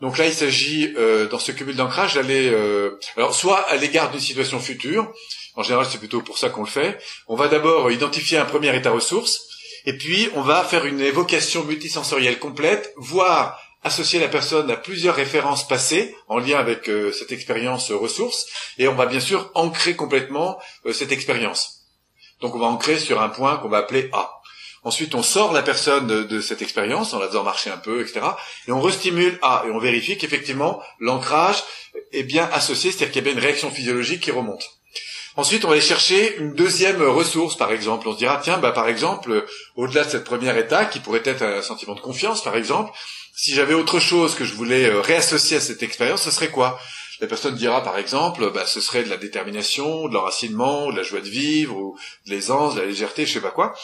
[0.00, 4.10] Donc là, il s'agit, euh, dans ce cumul d'ancrage, d'aller, euh, alors soit à l'égard
[4.12, 5.12] d'une situation future,
[5.56, 8.74] en général c'est plutôt pour ça qu'on le fait, on va d'abord identifier un premier
[8.74, 9.42] état ressource,
[9.84, 15.14] et puis on va faire une évocation multisensorielle complète, voire associer la personne à plusieurs
[15.14, 18.46] références passées en lien avec cette expérience ressource,
[18.78, 20.58] et on va bien sûr ancrer complètement
[20.92, 21.80] cette expérience.
[22.40, 24.40] Donc on va ancrer sur un point qu'on va appeler A.
[24.82, 28.20] Ensuite, on sort la personne de, cette expérience en la faisant marcher un peu, etc.
[28.66, 31.62] Et on restimule A et on vérifie qu'effectivement l'ancrage
[32.12, 34.70] est bien associé, c'est-à-dire qu'il y a bien une réaction physiologique qui remonte.
[35.36, 38.08] Ensuite, on va aller chercher une deuxième ressource, par exemple.
[38.08, 41.42] On se dira, tiens, bah, par exemple, au-delà de cette première étape, qui pourrait être
[41.42, 42.90] un sentiment de confiance, par exemple,
[43.42, 46.78] si j'avais autre chose que je voulais euh, réassocier à cette expérience, ce serait quoi?
[47.22, 51.02] La personne dira par exemple, bah, ce serait de la détermination, de l'enracinement, de la
[51.02, 53.74] joie de vivre, ou de l'aisance, de la légèreté, je sais pas quoi.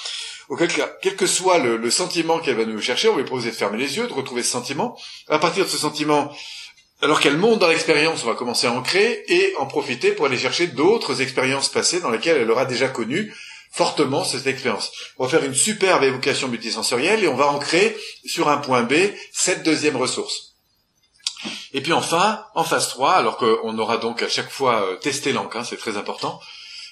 [1.00, 3.78] Quel que soit le, sentiment qu'elle va nous chercher, on va lui proposer de fermer
[3.78, 4.94] les yeux, de retrouver ce sentiment.
[5.28, 6.30] À partir de ce sentiment,
[7.00, 10.26] alors qu'elle monte dans l'expérience, on va commencer à en créer et en profiter pour
[10.26, 13.34] aller chercher d'autres expériences passées dans lesquelles elle aura déjà connu
[13.76, 14.90] fortement cette expérience.
[15.18, 18.94] On va faire une superbe évocation multisensorielle et on va ancrer sur un point B
[19.32, 20.54] cette deuxième ressource.
[21.72, 25.32] Et puis enfin, en phase 3, alors qu'on aura donc à chaque fois euh, testé
[25.32, 26.40] l'encre, hein, c'est très important,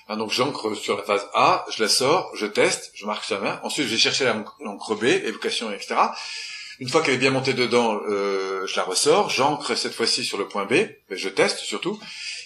[0.09, 3.39] Hein, donc j'encre sur la phase A, je la sors, je teste, je marque sa
[3.39, 3.59] main.
[3.63, 5.95] Ensuite, je vais chercher l'encre B, évocation, etc.
[6.81, 10.39] Une fois qu'elle est bien montée dedans, euh, je la ressors, j'encre cette fois-ci sur
[10.39, 10.75] le point B,
[11.11, 12.01] je teste surtout.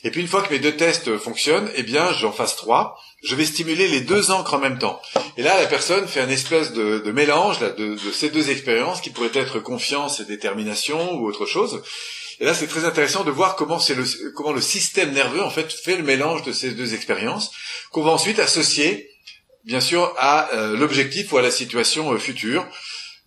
[0.04, 3.34] Et puis une fois que mes deux tests fonctionnent, eh bien j'en phase 3, je
[3.34, 5.00] vais stimuler les deux encres en même temps.
[5.36, 9.10] Et là, la personne fait un espèce de, mélange de, de, ces deux expériences qui
[9.10, 11.82] pourraient être confiance et détermination ou autre chose.
[12.40, 15.50] Et là, c'est très intéressant de voir comment c'est le, comment le système nerveux, en
[15.50, 17.50] fait, fait le mélange de ces deux expériences,
[17.90, 19.10] qu'on va ensuite associer,
[19.64, 22.64] bien sûr, à euh, l'objectif ou à la situation euh, future,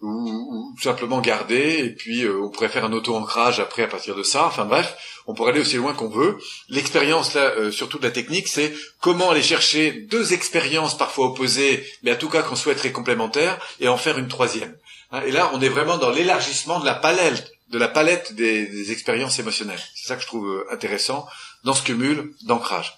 [0.01, 4.23] ou, simplement garder, et puis euh, on pourrait faire un auto-ancrage après à partir de
[4.23, 4.45] ça.
[4.45, 4.95] Enfin bref,
[5.27, 6.37] on pourrait aller aussi loin qu'on veut.
[6.69, 12.11] L'expérience, là, surtout de la technique, c'est comment aller chercher deux expériences parfois opposées, mais
[12.11, 14.75] à tout cas qu'on souhaiterait complémentaires, et en faire une troisième.
[15.11, 18.91] Hein, et là, on est vraiment dans l'élargissement de la palette de la palette des,
[18.91, 19.81] expériences émotionnelles.
[19.95, 21.25] C'est ça que je trouve euh, intéressant
[21.63, 22.97] dans ce cumul d'ancrage.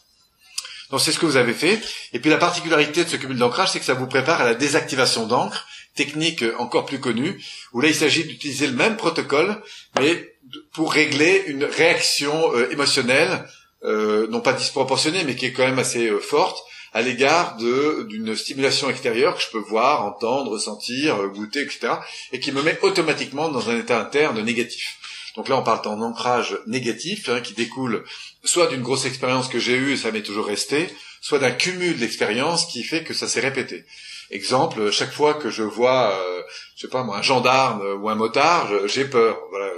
[0.89, 1.81] Donc c'est ce que vous avez fait.
[2.11, 4.55] Et puis la particularité de ce cumul d'ancrage, c'est que ça vous prépare à la
[4.55, 7.41] désactivation d'encre, technique encore plus connue,
[7.73, 9.61] où là il s'agit d'utiliser le même protocole,
[9.99, 10.33] mais
[10.73, 13.47] pour régler une réaction euh, émotionnelle,
[13.83, 18.35] euh, non pas disproportionnée, mais qui est quand même assez euh, forte, à l'égard d'une
[18.35, 21.93] stimulation extérieure que je peux voir, entendre, ressentir, goûter, etc.,
[22.31, 24.99] et qui me met automatiquement dans un état interne négatif.
[25.35, 28.03] Donc là, on parle d'un ancrage négatif hein, qui découle
[28.43, 30.87] soit d'une grosse expérience que j'ai eue et ça m'est toujours resté,
[31.19, 33.85] soit d'un cumul d'expériences qui fait que ça s'est répété.
[34.33, 36.41] Exemple, chaque fois que je vois, euh,
[36.75, 39.37] je sais pas un gendarme ou un motard, j'ai peur.
[39.51, 39.69] Voilà,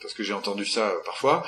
[0.00, 1.44] parce que j'ai entendu ça euh, parfois.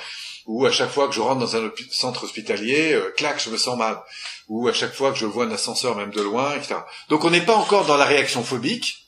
[0.47, 3.57] Ou à chaque fois que je rentre dans un centre hospitalier, euh, clac, je me
[3.57, 4.01] sens mal.
[4.49, 6.77] Ou à chaque fois que je vois un ascenseur même de loin, etc.
[7.09, 9.07] Donc on n'est pas encore dans la réaction phobique.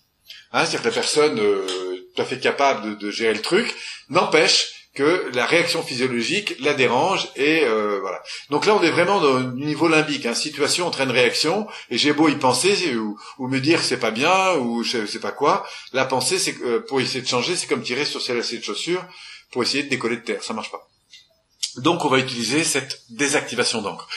[0.53, 1.67] Hein, C'est-à-dire que la personne euh,
[2.15, 3.75] tout à fait capable de, de gérer le truc,
[4.09, 8.23] n'empêche que la réaction physiologique la dérange et euh, voilà.
[8.51, 12.13] Donc là, on est vraiment dans un niveau limbique, hein, situation entraîne réaction, et j'ai
[12.13, 16.05] beau y penser ou, me dire c'est pas bien ou je sais pas quoi, la
[16.05, 19.05] pensée, c'est euh, pour essayer de changer, c'est comme tirer sur ses lacets de chaussures
[19.53, 20.89] pour essayer de décoller de terre, ça marche pas.
[21.77, 24.09] Donc on va utiliser cette désactivation d'encre.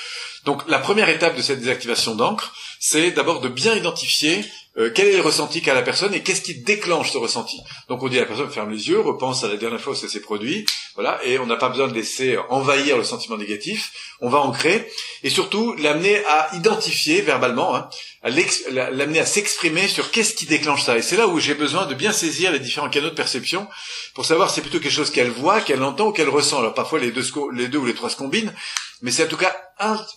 [0.46, 4.44] Donc la première étape de cette désactivation d'encre, c'est d'abord de bien identifier
[4.78, 7.62] euh, quel est le ressenti qu'a la personne et qu'est-ce qui déclenche ce ressenti?
[7.90, 9.96] Donc on dit à la personne ferme les yeux, repense à la dernière fois où
[9.96, 13.92] ça s'est produit, voilà, et on n'a pas besoin de laisser envahir le sentiment négatif,
[14.20, 14.90] on va ancrer
[15.22, 17.88] et surtout l'amener à identifier verbalement, hein,
[18.24, 20.98] l'amener à s'exprimer sur qu'est-ce qui déclenche ça.
[20.98, 23.68] Et c'est là où j'ai besoin de bien saisir les différents canaux de perception
[24.14, 26.60] pour savoir si c'est plutôt quelque chose qu'elle voit, qu'elle entend ou qu'elle ressent.
[26.60, 28.54] Alors parfois les deux, les deux ou les trois se combinent,
[29.02, 29.54] mais c'est en tout cas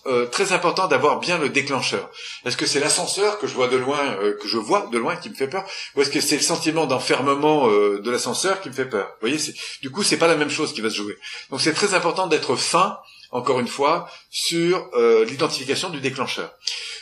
[0.05, 2.09] euh, très important d'avoir bien le déclencheur.
[2.45, 5.17] Est-ce que c'est l'ascenseur que je vois de loin, euh, que je vois de loin
[5.17, 5.65] qui me fait peur,
[5.95, 9.07] ou est-ce que c'est le sentiment d'enfermement euh, de l'ascenseur qui me fait peur?
[9.19, 9.37] Vous voyez,
[9.81, 11.17] du coup, c'est pas la même chose qui va se jouer.
[11.49, 12.97] Donc c'est très important d'être fin,
[13.37, 14.89] encore une fois, sur
[15.27, 16.51] l'identification du déclencheur.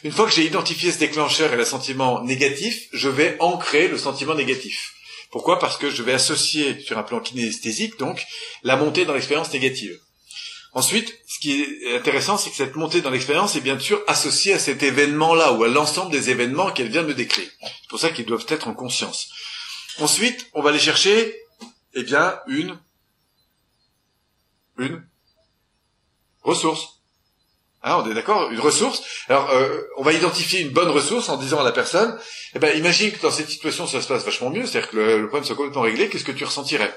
[0.04, 3.98] Une fois que j'ai identifié ce déclencheur et le sentiment négatif, je vais ancrer le
[3.98, 4.94] sentiment négatif.
[5.32, 5.60] Pourquoi?
[5.60, 8.24] Parce que je vais associer sur un plan kinesthésique donc
[8.64, 10.00] la montée dans l'expérience négative.
[10.74, 14.54] Ensuite, ce qui est intéressant, c'est que cette montée dans l'expérience est bien sûr associée
[14.54, 17.50] à cet événement-là ou à l'ensemble des événements qu'elle vient de décrire.
[17.62, 19.30] C'est pour ça qu'ils doivent être en conscience.
[20.00, 21.34] Ensuite, on va aller chercher,
[21.94, 22.78] eh bien, une,
[24.78, 25.02] une
[26.46, 26.96] ressource.
[27.88, 29.04] Ah, on est d'accord Une ressource.
[29.30, 32.18] Alors, euh, on va identifier une bonne ressource en disant à la personne,
[32.56, 35.28] eh ben, imagine que dans cette situation, ça se passe vachement mieux, c'est-à-dire que le,
[35.28, 36.92] problème soit complètement réglé, qu'est-ce que tu ressentirais?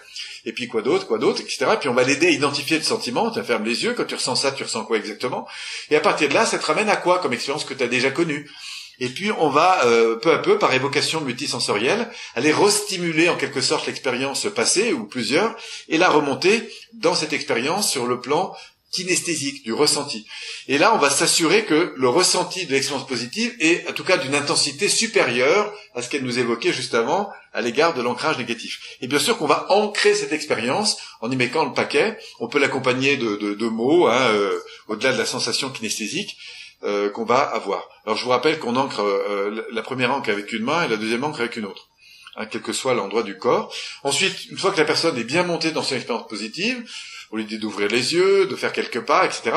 [0.46, 1.66] Et puis quoi d'autre, quoi d'autre, etc.
[1.78, 4.36] Puis on va l'aider à identifier le sentiment, tu fermes les yeux, quand tu ressens
[4.36, 5.46] ça, tu ressens quoi exactement,
[5.90, 7.88] et à partir de là, ça te ramène à quoi comme expérience que tu as
[7.88, 8.50] déjà connue?
[8.98, 13.60] Et puis on va euh, peu à peu, par évocation multisensorielle, aller restimuler en quelque
[13.60, 15.54] sorte l'expérience passée ou plusieurs,
[15.88, 18.54] et la remonter dans cette expérience sur le plan
[18.90, 20.26] kinesthésique, du ressenti.
[20.66, 24.16] Et là, on va s'assurer que le ressenti de l'expérience positive est, en tout cas,
[24.16, 28.80] d'une intensité supérieure à ce qu'elle nous évoquait juste avant, à l'égard de l'ancrage négatif.
[29.00, 32.18] Et bien sûr qu'on va ancrer cette expérience en y mettant le paquet.
[32.40, 36.36] On peut l'accompagner de, de, mots, hein, euh, au-delà de la sensation kinesthésique
[36.84, 37.88] euh, qu'on va avoir.
[38.06, 40.96] Alors, je vous rappelle qu'on ancre euh, la première encre avec une main et la
[40.96, 41.88] deuxième encre avec une autre.
[42.36, 43.74] Hein, quel que soit l'endroit du corps.
[44.04, 46.88] Ensuite, une fois que la personne est bien montée dans son expérience positive,
[47.30, 49.50] on lui dit d'ouvrir les yeux, de faire quelques pas, etc.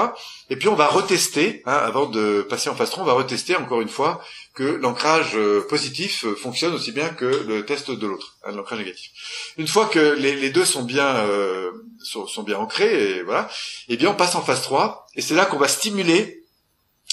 [0.49, 3.55] Et puis on va retester, hein, avant de passer en phase 3, on va retester
[3.55, 4.21] encore une fois
[4.53, 8.79] que l'ancrage euh, positif euh, fonctionne aussi bien que le test de l'autre, hein, l'ancrage
[8.79, 9.11] négatif.
[9.57, 11.71] Une fois que les, deux sont bien euh,
[12.45, 13.49] bien ancrés, et voilà,
[13.87, 16.43] eh bien on passe en phase 3, et c'est là qu'on va stimuler,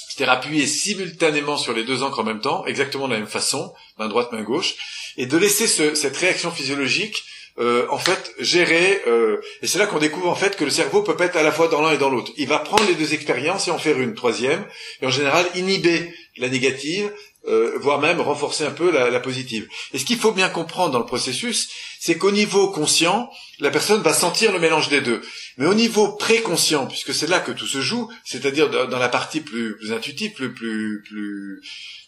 [0.08, 3.72] c'est-à-dire appuyer simultanément sur les deux encres en même temps, exactement de la même façon,
[3.98, 4.74] main droite, main gauche,
[5.16, 7.22] et de laisser ce, cette réaction physiologique
[7.58, 11.02] euh, en fait gérer euh, et c'est là qu'on découvre en fait que le cerveau
[11.02, 12.32] peut être à la fois dans l'un et dans l'autre.
[12.36, 14.64] Il va prendre les deux expériences et en faire une troisième
[15.02, 17.10] et en général inhiber la négative,
[17.48, 19.68] euh, voire même renforcer un peu la, la positive.
[19.92, 21.68] Et ce qu'il faut bien comprendre dans le processus,
[22.00, 25.22] c'est qu'au niveau conscient, la personne va sentir le mélange des deux.
[25.56, 29.40] Mais au niveau préconscient, puisque c'est là que tout se joue, c'est-à-dire dans la partie
[29.40, 31.62] plus, plus intuitive, plus, plus, plus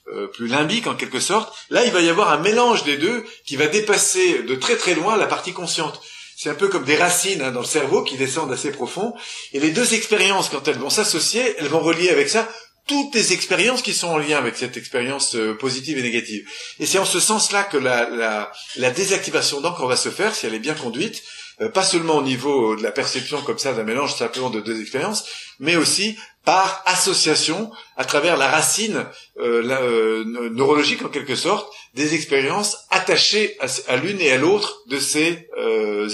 [0.08, 3.24] euh, plus limbique en quelque sorte, là il va y avoir un mélange des deux
[3.44, 6.00] qui va dépasser de très très loin la partie consciente.
[6.36, 9.14] C'est un peu comme des racines hein, dans le cerveau qui descendent assez profond.
[9.52, 12.48] Et les deux expériences, quand elles vont s'associer, elles vont relier avec ça
[12.90, 16.44] toutes les expériences qui sont en lien avec cette expérience euh, positive et négative.
[16.80, 20.46] Et c'est en ce sens-là que la, la, la désactivation d'encre va se faire, si
[20.46, 21.22] elle est bien conduite,
[21.60, 24.80] euh, pas seulement au niveau de la perception comme ça d'un mélange simplement de deux
[24.80, 25.24] expériences,
[25.58, 29.06] mais aussi par association à travers la racine
[29.38, 34.98] euh, euh, neurologique en quelque sorte des expériences attachées à, l'une et à l'autre de
[34.98, 35.48] ces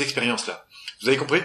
[0.00, 0.66] expériences-là.
[1.00, 1.42] Vous avez compris?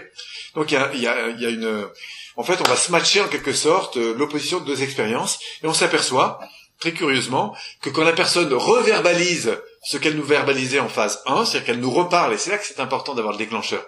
[0.56, 1.88] Donc il y a, y, a, y a, une
[2.36, 5.68] en fait, on va se matcher en quelque sorte euh, l'opposition de deux expériences, et
[5.68, 6.40] on s'aperçoit,
[6.80, 11.66] très curieusement, que quand la personne reverbalise ce qu'elle nous verbalisait en phase 1, c'est-à-dire
[11.66, 13.86] qu'elle nous reparle, et c'est là que c'est important d'avoir le déclencheur,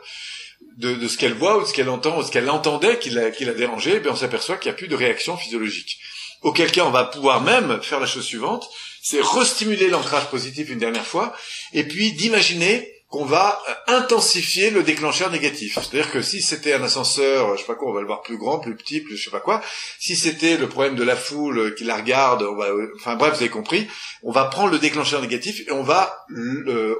[0.77, 3.09] de, ce qu'elle voit ou de ce qu'elle entend ou de ce qu'elle entendait qui
[3.09, 5.99] l'a, qui l'a dérangé, eh on s'aperçoit qu'il n'y a plus de réaction physiologique.
[6.41, 8.69] Auquel cas, on va pouvoir même faire la chose suivante,
[9.01, 11.33] c'est restimuler l'ancrage positif une dernière fois,
[11.73, 15.75] et puis d'imaginer qu'on va euh, intensifier le déclencheur négatif.
[15.75, 18.39] C'est-à-dire que si c'était un ascenseur, je sais pas quoi, on va le voir plus
[18.39, 19.61] grand, plus petit, plus je sais pas quoi.
[19.99, 23.51] Si c'était le problème de la foule qui la regarde, va, enfin bref, vous avez
[23.51, 23.87] compris,
[24.23, 26.25] on va prendre le déclencheur négatif et on va,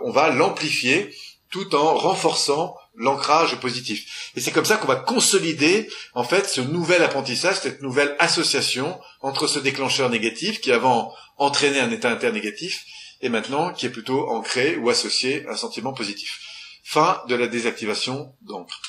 [0.04, 1.10] on va l'amplifier
[1.50, 4.32] tout en renforçant l'ancrage positif.
[4.36, 9.00] Et c'est comme ça qu'on va consolider en fait ce nouvel apprentissage, cette nouvelle association
[9.22, 12.86] entre ce déclencheur négatif qui avant entraînait un état interne négatif
[13.24, 16.40] et maintenant qui est plutôt ancré ou associé à un sentiment positif.
[16.84, 18.80] Fin de la désactivation d'encre.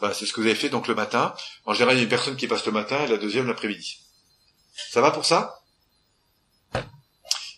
[0.00, 1.32] Voilà, c'est ce que vous avez fait donc le matin.
[1.64, 4.00] En général, il y a une personne qui passe le matin et la deuxième l'après-midi.
[4.90, 5.60] Ça va pour ça?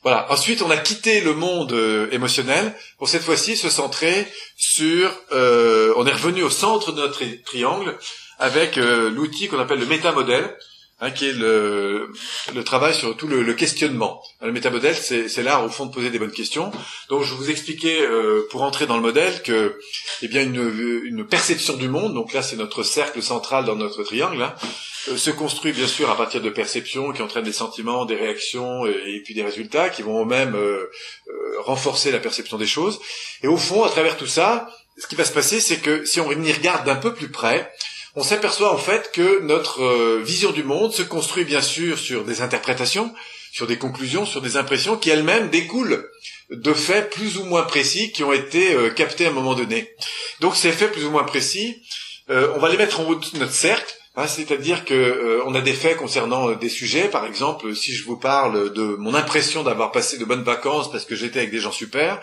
[0.03, 0.31] Voilà.
[0.31, 5.11] Ensuite, on a quitté le monde euh, émotionnel pour cette fois-ci se centrer sur.
[5.33, 7.99] Euh, on est revenu au centre de notre triangle
[8.38, 10.55] avec euh, l'outil qu'on appelle le métamodèle.
[11.05, 12.09] Hein, qui est le,
[12.55, 14.23] le, travail sur tout le, le questionnement.
[14.40, 16.73] Le métamodèle, c'est l'art au fond de poser des bonnes questions.
[17.11, 19.79] Donc, je vous expliquais euh, pour entrer dans le modèle que,
[20.23, 22.14] eh bien, une, une perception du monde.
[22.14, 24.43] Donc là, c'est notre cercle central dans notre triangle.
[24.43, 24.55] Hein,
[25.09, 28.87] euh, se construit bien sûr à partir de perceptions qui entraînent des sentiments, des réactions
[28.87, 30.90] et, puis des résultats qui vont même euh,
[31.67, 32.99] renforcer la perception des choses.
[33.43, 36.19] Et au fond, à travers tout ça, ce qui va se passer, c'est que si
[36.21, 37.71] on y regarde d'un peu plus près,
[38.16, 42.24] on s'aperçoit en fait que notre euh, vision du monde se construit bien sûr sur
[42.24, 43.12] des interprétations,
[43.53, 46.09] sur des conclusions, sur des impressions qui elles-mêmes découlent
[46.50, 49.92] de faits plus ou moins précis qui ont été euh, captés à un moment donné.
[50.40, 51.83] Donc ces faits plus ou moins précis,
[52.31, 55.61] euh, on va les mettre en haut de notre cercle, hein, c'est-à-dire que on a
[55.61, 59.90] des faits concernant des sujets, par exemple, si je vous parle de mon impression d'avoir
[59.90, 62.20] passé de bonnes vacances parce que j'étais avec des gens super,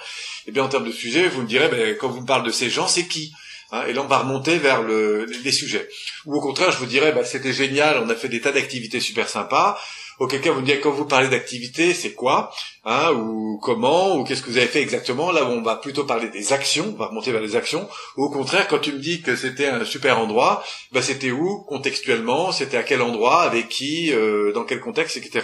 [0.47, 2.51] eh bien en termes de sujets, vous me direz, ben, quand vous me parlez de
[2.53, 3.33] ces gens, c'est qui?
[3.71, 5.87] Hein, et là, on va remonter vers le, les sujets.
[6.25, 8.99] Ou au contraire, je vous dirais, bah, c'était génial, on a fait des tas d'activités
[8.99, 9.79] super sympas.
[10.19, 12.51] Auquel cas, vous me direz, quand vous parlez d'activités, c'est quoi
[12.85, 16.29] hein, Ou comment Ou qu'est-ce que vous avez fait exactement Là, on va plutôt parler
[16.29, 17.89] des actions, on va remonter vers les actions.
[18.17, 21.63] Ou au contraire, quand tu me dis que c'était un super endroit, bah, c'était où
[21.63, 25.43] Contextuellement C'était à quel endroit Avec qui euh, Dans quel contexte Etc.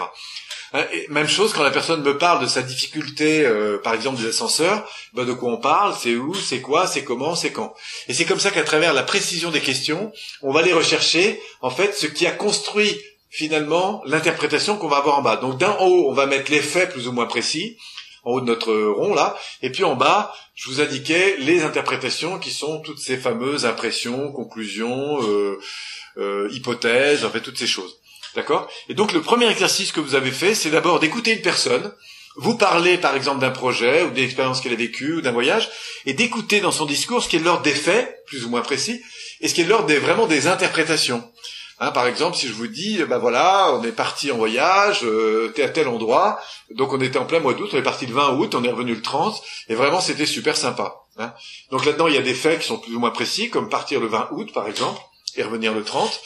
[0.74, 4.28] Hein, même chose quand la personne me parle de sa difficulté, euh, par exemple des
[4.28, 7.74] ascenseurs, ben de quoi on parle, c'est où, c'est quoi, c'est comment, c'est quand.
[8.08, 11.70] Et c'est comme ça qu'à travers la précision des questions, on va aller rechercher en
[11.70, 13.00] fait ce qui a construit
[13.30, 15.38] finalement l'interprétation qu'on va avoir en bas.
[15.38, 17.78] Donc d'un haut, on va mettre les faits plus ou moins précis,
[18.24, 22.40] en haut de notre rond là, et puis en bas, je vous indiquais les interprétations
[22.40, 25.60] qui sont toutes ces fameuses impressions, conclusions, euh,
[26.18, 28.00] euh, hypothèses, en fait toutes ces choses.
[28.38, 28.70] D'accord?
[28.88, 31.92] Et donc le premier exercice que vous avez fait, c'est d'abord d'écouter une personne,
[32.36, 35.72] vous parler par exemple d'un projet ou d'une expérience qu'elle a vécue ou d'un voyage,
[36.06, 39.02] et d'écouter dans son discours ce qui est l'ordre des faits, plus ou moins précis,
[39.42, 41.28] et ce qui est l'ordre des, vraiment des interprétations.
[41.80, 45.52] Hein, par exemple, si je vous dis, ben voilà, on est parti en voyage, euh,
[45.56, 46.40] t'es à tel endroit,
[46.76, 48.70] donc on était en plein mois d'août, on est parti le 20 août, on est
[48.70, 50.94] revenu le 30, et vraiment c'était super sympa.
[51.18, 51.34] Hein.
[51.72, 54.00] Donc là-dedans, il y a des faits qui sont plus ou moins précis, comme partir
[54.00, 55.02] le 20 août, par exemple,
[55.36, 56.22] et revenir le 30.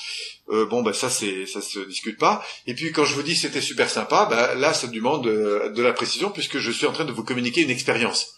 [0.51, 2.43] Euh, bon bah ça c'est ça se discute pas.
[2.67, 5.81] Et puis quand je vous dis c'était super sympa, bah, là ça demande euh, de,
[5.81, 8.33] la précision puisque je suis en train de vous communiquer une expérience.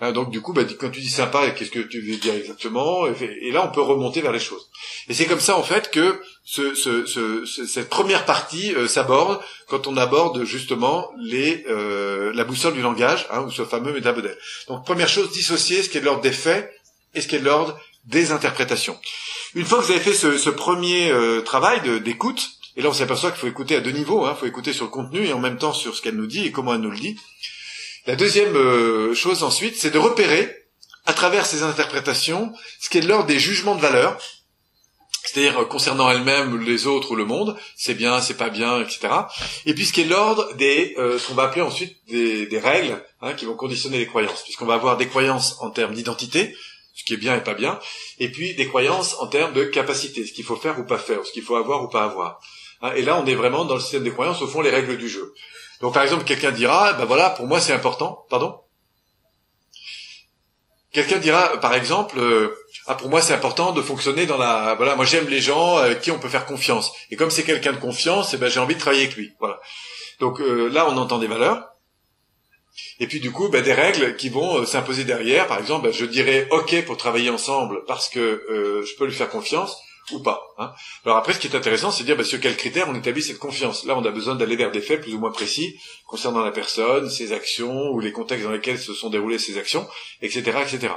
[0.00, 3.06] Hein, donc du coup, bah, quand tu dis sympa, qu'est-ce que tu veux dire exactement?
[3.06, 4.68] Et, là, on peut remonter vers les choses.
[5.08, 9.86] Et c'est comme ça, en fait, que ce, ce, cette première partie euh, s'aborde quand
[9.86, 14.36] on aborde justement les, la boussole du langage, hein, ou ce fameux métamodèle.
[14.68, 16.70] Donc première chose, dissocier ce qui est de l'ordre des faits
[17.14, 18.98] et ce qui est de l'ordre des interprétations.
[19.54, 23.30] Une fois que vous avez fait ce, premier euh, travail d'écoute, et là on s'aperçoit
[23.30, 25.38] qu'il faut écouter à deux niveaux, il hein, faut écouter sur le contenu et en
[25.38, 27.16] même temps sur ce qu'elle nous dit et comment elle nous le dit.
[28.06, 30.64] La deuxième euh, chose ensuite, c'est de repérer
[31.06, 34.18] à travers ces interprétations ce qui est l'ordre des jugements de valeur,
[35.24, 39.08] c'est-à-dire euh, concernant elle-même, les autres ou le monde, c'est bien, c'est pas bien, etc.
[39.64, 43.34] Et puis ce qui est l'ordre des, ce qu'on va appeler ensuite des, règles hein,
[43.34, 46.54] qui vont conditionner les croyances, puisqu'on va avoir des croyances en termes d'identité,
[46.96, 47.78] ce qui est bien et pas bien,
[48.18, 51.24] et puis des croyances en termes de capacité, ce qu'il faut faire ou pas faire,
[51.24, 52.40] ce qu'il faut avoir ou pas avoir.
[52.82, 54.96] Hein, et là, on est vraiment dans le système des croyances, au fond, les règles
[54.96, 55.32] du jeu.
[55.80, 58.26] Donc, par exemple, quelqu'un dira, ben voilà, pour moi, c'est important.
[58.30, 58.60] Pardon?
[60.96, 64.96] Quelqu'un dira, par exemple, euh, ah pour moi c'est important de fonctionner dans la, voilà,
[64.96, 66.90] moi j'aime les gens avec qui on peut faire confiance.
[67.10, 69.34] Et comme c'est quelqu'un de confiance, eh ben j'ai envie de travailler avec lui.
[69.38, 69.60] Voilà.
[70.20, 71.68] Donc euh, là on entend des valeurs.
[72.98, 75.46] Et puis du coup, bah, des règles qui vont euh, s'imposer derrière.
[75.46, 79.14] Par exemple, bah, je dirais OK pour travailler ensemble parce que euh, je peux lui
[79.14, 79.76] faire confiance.
[80.12, 80.54] ou pas.
[80.58, 80.72] Hein.
[81.04, 83.22] Alors après, ce qui est intéressant, c'est de dire bah, sur quels critères on établit
[83.22, 83.84] cette confiance.
[83.84, 87.10] Là, on a besoin d'aller vers des faits plus ou moins précis concernant la personne,
[87.10, 89.86] ses actions ou les contextes dans lesquels se sont déroulées ses actions,
[90.22, 90.94] etc., etc.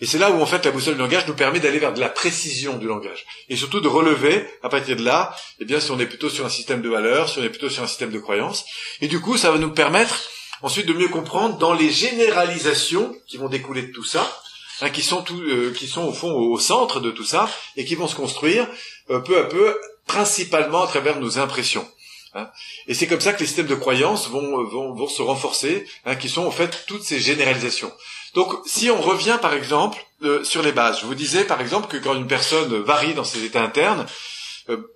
[0.00, 2.00] Et c'est là où en fait la boussole du langage nous permet d'aller vers de
[2.00, 5.92] la précision du langage et surtout de relever à partir de là, eh bien si
[5.92, 8.10] on est plutôt sur un système de valeurs, si on est plutôt sur un système
[8.10, 8.64] de croyances.
[9.00, 10.28] Et du coup, ça va nous permettre
[10.62, 14.40] ensuite de mieux comprendre dans les généralisations qui vont découler de tout ça
[14.80, 17.84] hein, qui sont tout, euh, qui sont au fond au centre de tout ça et
[17.84, 18.66] qui vont se construire
[19.10, 21.86] euh, peu à peu, principalement à travers nos impressions.
[22.34, 22.48] Hein.
[22.86, 26.16] Et c'est comme ça que les systèmes de croyances vont, vont, vont se renforcer, hein,
[26.16, 27.92] qui sont en fait toutes ces généralisations.
[28.34, 31.88] Donc, si on revient par exemple euh, sur les bases, je vous disais par exemple
[31.88, 34.06] que quand une personne varie dans ses états internes,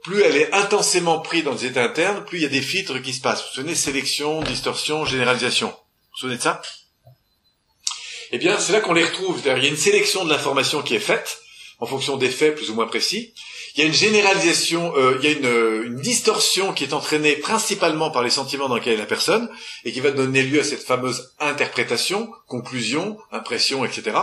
[0.03, 3.01] plus elle est intensément prise dans les états internes, plus il y a des filtres
[3.03, 3.43] qui se passent.
[3.43, 5.69] Vous vous souvenez, sélection, distorsion, généralisation.
[5.69, 5.75] Vous
[6.13, 6.63] vous souvenez de ça?
[8.33, 9.41] Eh bien, c'est là qu'on les retrouve.
[9.45, 11.39] Il y a une sélection de l'information qui est faite
[11.79, 13.35] en fonction des faits plus ou moins précis.
[13.77, 17.35] Il y a une généralisation, euh, il y a une, une, distorsion qui est entraînée
[17.35, 19.49] principalement par les sentiments dans lesquels est la personne
[19.85, 24.17] et qui va donner lieu à cette fameuse interprétation, conclusion, impression, etc.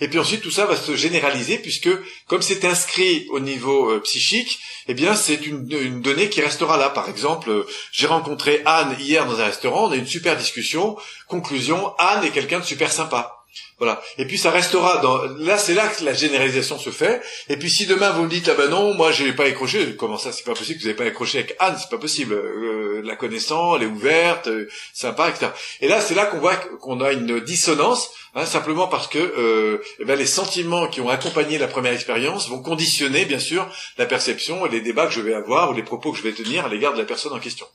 [0.00, 1.90] Et puis ensuite tout ça va se généraliser puisque
[2.28, 5.66] comme c'est inscrit au niveau euh, psychique, eh bien c'est une,
[6.00, 6.88] donnée qui restera là.
[6.88, 10.34] Par exemple, euh, j'ai rencontré Anne hier dans un restaurant, on a eu une super
[10.34, 10.96] discussion.
[11.28, 13.44] Conclusion, Anne est quelqu'un de super sympa.
[13.84, 14.00] Voilà.
[14.16, 15.22] Et puis ça restera dans.
[15.40, 17.20] Là, c'est là que la généralisation se fait.
[17.50, 19.94] Et puis si demain vous me dites ah ben non, moi j'ai pas accroché.
[19.96, 22.32] Comment ça, c'est pas possible que vous n'avez pas accroché avec Anne C'est pas possible.
[22.32, 25.48] Euh, la connaissance, elle est ouverte, euh, sympa, etc.
[25.82, 29.84] Et là, c'est là qu'on voit qu'on a une dissonance, hein, simplement parce que euh,
[29.98, 33.68] eh ben, les sentiments qui ont accompagné la première expérience vont conditionner, bien sûr,
[33.98, 36.32] la perception et les débats que je vais avoir ou les propos que je vais
[36.32, 37.66] tenir à l'égard de la personne en question.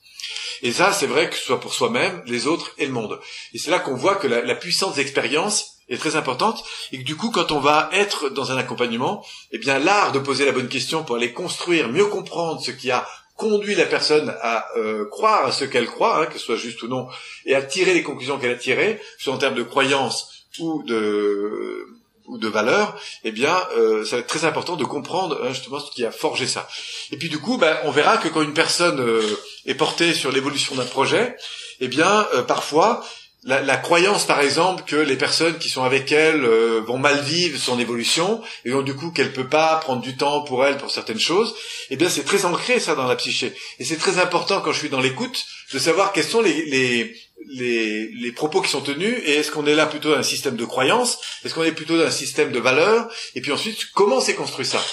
[0.64, 3.20] Et ça, c'est vrai que ce soit pour soi-même, les autres et le monde.
[3.54, 7.04] Et c'est là qu'on voit que la, la puissance d'expérience est très importante et que
[7.04, 10.52] du coup quand on va être dans un accompagnement, eh bien l'art de poser la
[10.52, 13.08] bonne question pour aller construire, mieux comprendre ce qui a
[13.40, 16.84] conduit la personne à euh, croire à ce qu'elle croit, hein, que ce soit juste
[16.84, 17.08] ou non,
[17.46, 21.88] et à tirer les conclusions qu'elle a tirées, soit en termes de croyance ou de
[22.28, 25.80] ou de valeur, eh bien, euh, ça va être très important de comprendre hein, justement
[25.80, 26.68] ce qui a forgé ça.
[27.12, 29.24] Et puis du coup, ben, on verra que quand une personne euh,
[29.66, 31.36] est portée sur l'évolution d'un projet,
[31.80, 33.04] eh bien, parfois,
[33.44, 37.22] la, la, croyance, par exemple, que les personnes qui sont avec elle euh, vont mal
[37.22, 40.78] vivre son évolution et donc du coup qu'elle peut pas prendre du temps pour elle
[40.78, 41.56] pour certaines choses,
[41.90, 43.54] eh bien c'est très ancré ça dans la psyché.
[43.80, 47.16] Et c'est très important quand je suis dans l'écoute de savoir quels sont les, les,
[47.48, 50.66] les, les propos qui sont tenus et est-ce qu'on est là plutôt d'un système de
[50.66, 54.66] croyance, est-ce qu'on est plutôt d'un système de valeurs et puis ensuite comment s'est construit
[54.66, 54.84] ça.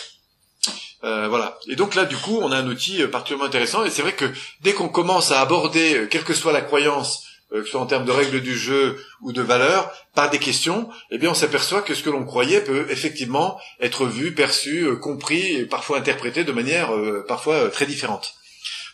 [1.05, 1.59] Euh, voilà.
[1.69, 3.85] Et donc là, du coup, on a un outil euh, particulièrement intéressant.
[3.85, 4.25] Et c'est vrai que
[4.63, 7.87] dès qu'on commence à aborder, quelle que soit la croyance, euh, que ce soit en
[7.87, 11.83] termes de règles du jeu ou de valeurs, par des questions, eh bien on s'aperçoit
[11.83, 16.43] que ce que l'on croyait peut effectivement être vu, perçu, euh, compris et parfois interprété
[16.43, 18.35] de manière euh, parfois très différente.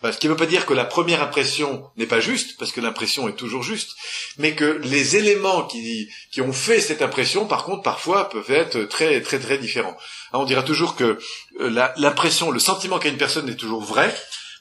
[0.05, 2.83] ce qui ne veut pas dire que la première impression n'est pas juste, parce que
[2.83, 3.97] l'impression est toujours juste,
[4.37, 8.83] mais que les éléments qui, qui ont fait cette impression, par contre, parfois peuvent être
[8.83, 9.97] très très très différents.
[10.33, 11.19] Hein, on dira toujours que
[11.59, 14.15] l'impression, le sentiment qu'a une personne est toujours vrai,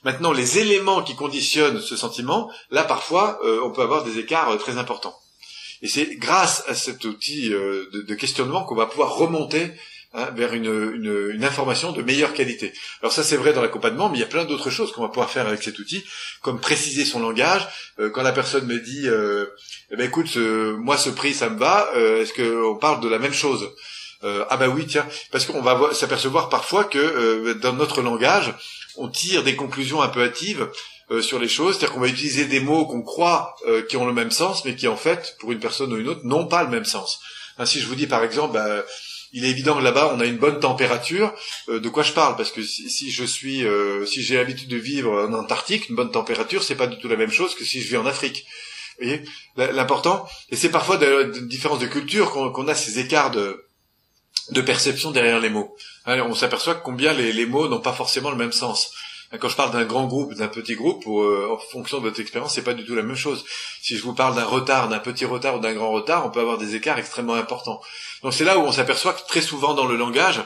[0.04, 4.50] Maintenant, les éléments qui conditionnent ce sentiment, là parfois, euh, on peut avoir des écarts
[4.50, 5.16] euh, très importants.
[5.84, 9.72] Et c'est grâce à cet outil euh, de, questionnement qu'on va pouvoir remonter
[10.14, 12.74] hein, vers une, information de meilleure qualité.
[13.02, 15.10] Alors ça c'est vrai dans l'accompagnement, mais il y a plein d'autres choses qu'on va
[15.10, 16.04] pouvoir faire avec cet outil,
[16.42, 17.68] comme préciser son langage.
[18.14, 19.08] quand la personne me dit,
[19.92, 23.34] eh ben écoute, moi ce prix ça me va, est-ce qu'on parle de la même
[23.34, 23.72] chose?
[24.22, 28.54] Ah bah oui, tiens, parce qu'on va s'apercevoir parfois que dans notre langage,
[28.98, 30.70] on tire des conclusions un peu hâtives
[31.12, 34.06] euh, sur les choses, c'est-à-dire qu'on va utiliser des mots qu'on croit euh, qui ont
[34.06, 36.64] le même sens, mais qui en fait, pour une personne ou une autre, n'ont pas
[36.64, 37.20] le même sens.
[37.58, 38.84] Ainsi, je vous dis par exemple, bah,
[39.34, 41.34] il est évident que là-bas on a une bonne température.
[41.70, 42.36] Euh, de quoi je parle?
[42.36, 43.64] Parce que si, je suis,
[44.06, 47.18] si j'ai l'habitude de vivre en Antarctique, une bonne température, c'est pas du tout la
[47.18, 48.46] même chose que si je vis en Afrique.
[49.00, 49.24] Vous voyez?
[49.56, 50.28] L'important.
[50.52, 53.66] Et c'est parfois de, de différences de culture qu'on a ces écarts de
[54.50, 55.76] de perception derrière les mots.
[56.06, 58.92] Hein, on s'aperçoit combien les, mots n'ont pas forcément le même sens.
[59.32, 62.20] Hein, quand je parle d'un grand groupe, d'un petit groupe, euh, en fonction de votre
[62.20, 63.46] expérience, c'est pas du tout la même chose.
[63.82, 66.42] Si je vous parle d'un retard, d'un petit retard ou d'un grand retard, on peut
[66.42, 67.82] avoir des écarts extrêmement importants.
[68.24, 70.42] Donc c'est là où on s'aperçoit que très souvent dans le langage,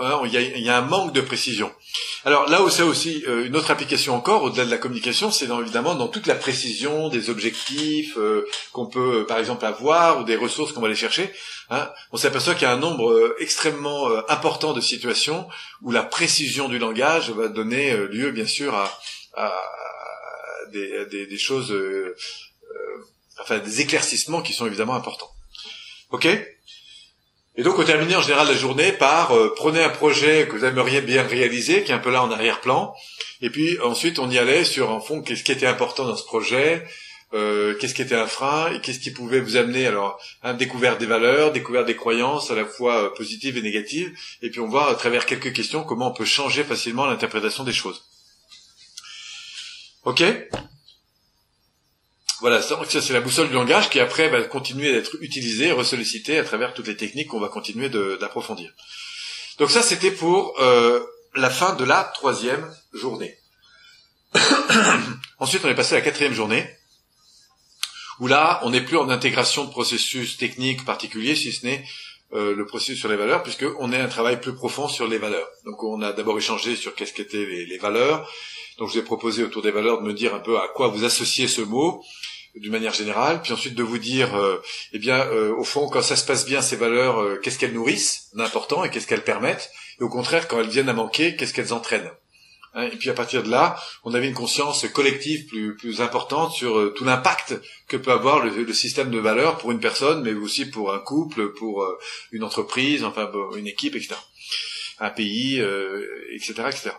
[0.00, 1.72] hein, il y, a, un manque de précision.
[2.24, 5.48] Alors là où c'est aussi euh, une autre application encore, au-delà de la communication, c'est
[5.48, 10.36] évidemment dans toute la précision des objectifs euh, qu'on peut par exemple avoir ou des
[10.36, 11.32] ressources qu'on va aller chercher.
[11.70, 15.48] Hein, on s'aperçoit qu'il y a un nombre euh, extrêmement euh, important de situations
[15.82, 18.90] où la précision du langage va donner euh, lieu, bien sûr, à,
[20.72, 22.16] des, choses, euh,
[23.40, 25.30] enfin des éclaircissements qui sont évidemment importants.
[26.10, 26.26] Ok?
[27.60, 30.64] Et donc on terminait en général la journée par euh, prenez un projet que vous
[30.64, 32.94] aimeriez bien réaliser, qui est un peu là en arrière-plan,
[33.42, 36.24] et puis ensuite on y allait sur en fond qu'est-ce qui était important dans ce
[36.24, 36.86] projet,
[37.34, 40.96] euh, qu'est-ce qui était un frein et qu'est-ce qui pouvait vous amener alors à découvrir
[40.96, 44.66] des valeurs, découvrir des croyances à la fois euh, positives et négatives, et puis on
[44.66, 48.02] voit à travers quelques questions comment on peut changer facilement l'interprétation des choses.
[50.06, 50.22] Ok?
[52.40, 56.44] Voilà, ça, c'est la boussole du langage qui après va continuer d'être utilisée, ressollicitée à
[56.44, 58.72] travers toutes les techniques qu'on va continuer d'approfondir.
[59.58, 61.00] Donc ça, c'était pour euh,
[61.34, 63.36] la fin de la troisième journée.
[65.38, 66.66] Ensuite, on est passé à la quatrième journée
[68.20, 71.84] où là, on n'est plus en intégration de processus techniques particuliers, si ce n'est
[72.32, 75.48] euh, le processus sur les valeurs, puisqu'on est un travail plus profond sur les valeurs.
[75.64, 78.30] Donc on a d'abord échangé sur qu'est-ce qu'étaient les, valeurs.
[78.78, 80.88] Donc je vous ai proposé autour des valeurs de me dire un peu à quoi
[80.88, 82.02] vous associez ce mot
[82.54, 84.60] d'une manière générale, puis ensuite de vous dire, euh,
[84.92, 88.28] eh bien, euh, au fond, quand ça se passe bien, ces valeurs, qu'est-ce qu'elles nourrissent
[88.34, 89.70] d'important et qu'est-ce qu'elles permettent,
[90.00, 92.10] et au contraire, quand elles viennent à manquer, qu'est-ce qu'elles entraînent.
[92.74, 96.52] Hein, et puis à partir de là, on avait une conscience collective plus, plus importante
[96.52, 97.54] sur euh, tout l'impact
[97.88, 101.52] que peut avoir le, système de valeurs pour une personne, mais aussi pour un couple,
[101.52, 101.98] pour euh,
[102.30, 104.14] une entreprise, enfin une équipe, etc.
[105.00, 106.90] Un pays, euh, etc., etc.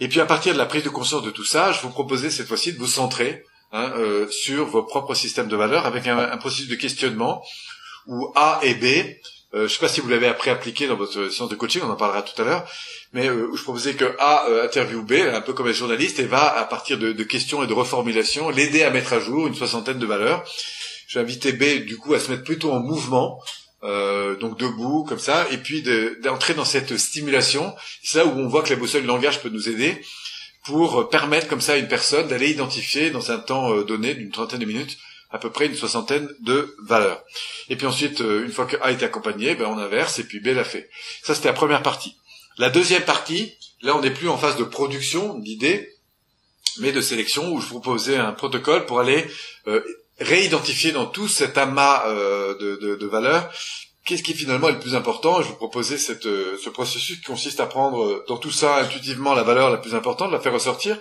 [0.00, 2.30] Et puis à partir de la prise de conscience de tout ça, je vous proposais
[2.30, 3.92] cette fois-ci de vous centrer hein,
[4.30, 7.42] sur vos propres systèmes de valeurs avec un, un processus de questionnement
[8.06, 9.12] où A et B euh,
[9.54, 11.90] je ne sais pas si vous l'avez après appliqué dans votre séance de coaching, on
[11.90, 12.68] en parlera tout à l'heure,
[13.12, 16.24] mais euh, je proposais que A euh, interview B, un peu comme un journaliste, et
[16.24, 20.00] va, à partir de, questions et de reformulations, l'aider à mettre à jour une soixantaine
[20.00, 20.44] de valeurs.
[21.06, 23.40] J'ai invité B, du coup, à se mettre plutôt en mouvement,
[24.40, 25.84] donc debout, comme ça, et puis
[26.22, 27.74] d'entrer dans cette stimulation.
[28.02, 30.00] C'est là où on voit que la boussole du langage peut nous aider
[30.64, 34.60] pour permettre comme ça à une personne d'aller identifier dans un temps donné d'une trentaine
[34.60, 34.96] de minutes
[35.34, 37.20] à peu près une soixantaine de valeurs.
[37.68, 40.38] Et puis ensuite, euh, une fois que A est accompagné, ben on inverse et puis
[40.38, 40.88] B l'a fait.
[41.24, 42.14] Ça, c'était la première partie.
[42.56, 45.92] La deuxième partie, là, on n'est plus en phase de production d'idées,
[46.78, 49.26] mais de sélection, où je vous proposais un protocole pour aller
[49.66, 49.82] euh,
[50.20, 53.52] réidentifier dans tout cet amas euh, de, de, valeurs
[54.04, 55.42] qu'est-ce qui finalement est le plus important?
[55.42, 59.42] je vous proposais cette, ce processus qui consiste à prendre dans tout ça intuitivement la
[59.42, 60.98] valeur la plus importante, la faire ressortir,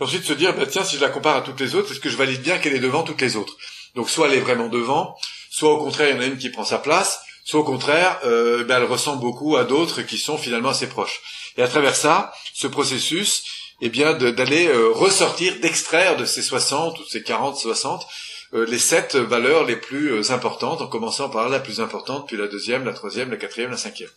[0.00, 2.08] ensuite se dire, bah, tiens, si je la compare à toutes les autres, est-ce que
[2.08, 3.56] je valide bien qu'elle est devant toutes les autres?
[3.94, 5.16] Donc soit elle est vraiment devant,
[5.50, 8.18] soit au contraire, il y en a une qui prend sa place, soit au contraire,
[8.24, 11.20] euh, ben, elle ressemble beaucoup à d'autres qui sont finalement assez proches.
[11.56, 13.44] Et à travers ça, ce processus,
[13.80, 18.06] eh bien, d'aller euh, ressortir, d'extraire de ces 60 ou ces 40, 60,
[18.52, 22.36] euh, les sept valeurs les plus euh, importantes, en commençant par la plus importante, puis
[22.36, 24.10] la deuxième, la troisième, la quatrième, la cinquième.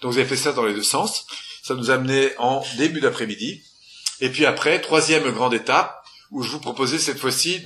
[0.00, 1.26] Donc vous avez fait ça dans les deux sens.
[1.62, 3.62] Ça nous a amené en début d'après-midi
[4.22, 6.00] et puis après, troisième grande étape,
[6.30, 7.60] où je vous proposais cette fois-ci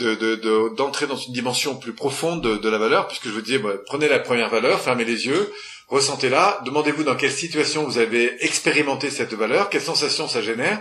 [0.75, 4.19] d'entrer dans une dimension plus profonde de, la valeur, puisque je vous disais, prenez la
[4.19, 5.53] première valeur, fermez les yeux,
[5.89, 10.81] ressentez-la, demandez-vous dans quelle situation vous avez expérimenté cette valeur, quelles sensations ça génère,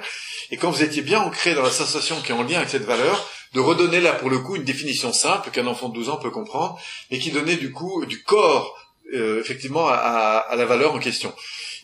[0.50, 2.86] et quand vous étiez bien ancré dans la sensation qui est en lien avec cette
[2.86, 6.18] valeur, de redonner là pour le coup une définition simple qu'un enfant de 12 ans
[6.18, 6.80] peut comprendre,
[7.12, 8.78] et qui donnait du coup du corps
[9.14, 11.34] euh, effectivement à, la valeur en question.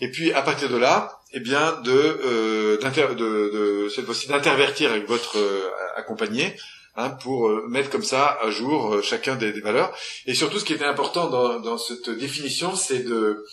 [0.02, 4.92] Et puis à partir de là, eh bien de, euh, de, de, cette fois-ci d'intervertir
[4.92, 6.56] avec votre euh, accompagné
[6.96, 9.96] hein, pour euh, mettre comme ça à jour euh, chacun des, valeurs.
[10.26, 13.46] Et surtout, ce qui était important dans, dans cette définition, c'est de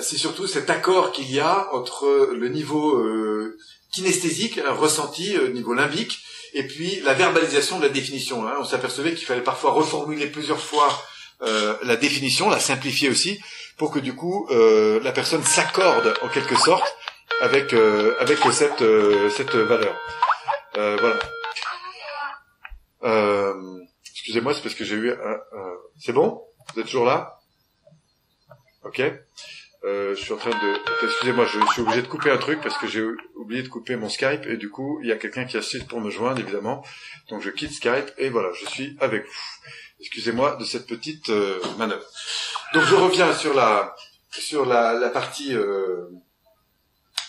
[0.00, 3.00] c'est surtout cet accord qu'il y a entre le niveau
[3.92, 6.18] kinesthésique, un ressenti, niveau limbique,
[6.52, 8.44] et puis la verbalisation de la définition.
[8.44, 8.56] Hein.
[8.58, 11.00] On s'apercevait qu'il fallait parfois reformuler plusieurs fois
[11.40, 13.38] la définition, la simplifier aussi,
[13.76, 16.96] pour que du coup euh, la personne s'accorde en quelque sorte
[17.40, 18.84] avec euh, avec cette
[19.30, 19.96] cette valeur.
[20.74, 21.18] voilà.
[24.10, 25.12] Excusez-moi, c'est parce que j'ai eu.
[25.98, 26.42] c'est bon?
[26.74, 27.40] Vous êtes toujours là?
[28.84, 29.02] Ok.
[29.82, 31.06] je suis en train de.
[31.06, 33.04] Excusez-moi, je suis obligé de couper un truc parce que j'ai
[33.34, 36.00] oublié de couper mon Skype et du coup il y a quelqu'un qui assiste pour
[36.00, 36.84] me joindre évidemment.
[37.28, 39.32] Donc je quitte Skype et voilà, je suis avec vous
[40.00, 42.04] excusez-moi, de cette petite euh, manœuvre.
[42.72, 43.94] Donc je reviens sur la
[44.30, 46.08] sur la, la partie euh,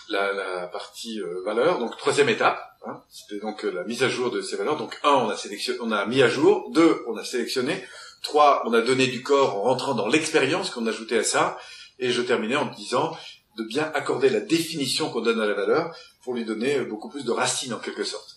[0.10, 1.80] la, la, partie euh, valeur.
[1.80, 4.78] Donc troisième étape, hein, c'était donc la mise à jour de ces valeurs.
[4.78, 6.72] Donc un, on a sélectionné, on a mis à jour.
[6.72, 7.84] Deux, on a sélectionné.
[8.24, 11.58] Trois, on a donné du corps en rentrant dans l'expérience qu'on ajoutait à ça.
[12.00, 13.16] Et je terminais en disant
[13.58, 17.24] de bien accorder la définition qu'on donne à la valeur pour lui donner beaucoup plus
[17.24, 18.36] de racines en quelque sorte.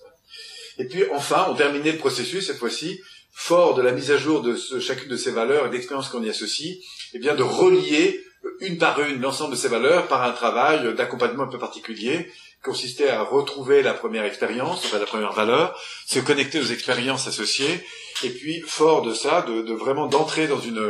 [0.79, 3.01] Et puis enfin, on terminait le processus cette fois-ci
[3.41, 6.29] fort de la mise à jour de chacune de ces valeurs et d'expériences qu'on y
[6.29, 6.79] associe,
[7.15, 8.21] eh bien de relier
[8.59, 12.33] une par une l'ensemble de ces valeurs par un travail d'accompagnement un peu particulier,
[12.69, 17.83] consistait à retrouver la première expérience, enfin la première valeur, se connecter aux expériences associées,
[18.23, 20.83] et puis fort de ça, de, de vraiment d'entrer dans une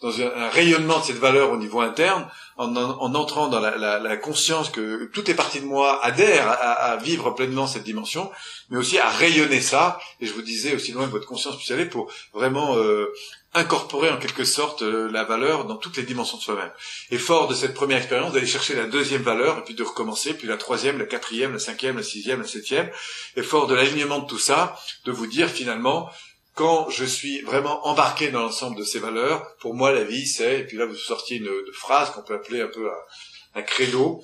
[0.00, 2.26] dans un, rayonnement de cette valeur au niveau interne,
[2.56, 6.48] en, en, entrant dans la, la, la, conscience que toutes les parties de moi adhèrent
[6.48, 8.30] à, à, vivre pleinement cette dimension,
[8.70, 9.98] mais aussi à rayonner ça.
[10.20, 13.12] Et je vous disais aussi loin que votre conscience puisse aller pour vraiment euh,
[13.56, 16.70] incorporer en quelque sorte euh, la valeur dans toutes les dimensions de soi-même.
[17.10, 20.34] Et fort de cette première expérience, d'aller chercher la deuxième valeur, et puis de recommencer,
[20.34, 22.90] puis la troisième, la quatrième, la cinquième, la sixième, la septième,
[23.36, 26.10] et fort de l'alignement de tout ça, de vous dire finalement,
[26.54, 30.60] quand je suis vraiment embarqué dans l'ensemble de ces valeurs, pour moi la vie c'est,
[30.60, 34.22] et puis là vous sortiez une, phrase qu'on peut appeler un peu un, un credo,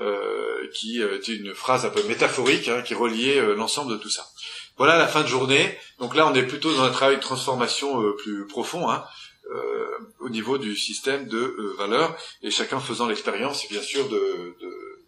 [0.00, 4.10] euh, qui euh, est une phrase un peu métaphorique, hein, qui reliait l'ensemble de tout
[4.10, 4.26] ça.
[4.78, 5.76] Voilà la fin de journée.
[5.98, 9.04] Donc là, on est plutôt dans un travail de transformation euh, plus profond hein,
[9.50, 14.16] euh, au niveau du système de euh, valeurs, et chacun faisant l'expérience, bien sûr, de,
[14.60, 15.02] de,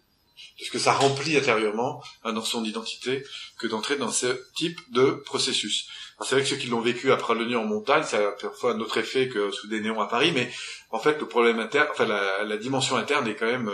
[0.61, 3.23] ce que ça remplit intérieurement hein, dans son identité,
[3.59, 5.87] que d'entrer dans ce type de processus.
[6.21, 8.79] C'est vrai que ceux qui l'ont vécu après le en montagne, ça a parfois un
[8.79, 10.51] autre effet que sous des néons à Paris, mais
[10.91, 13.71] en fait, le problème interne, enfin la, la dimension interne est quand même,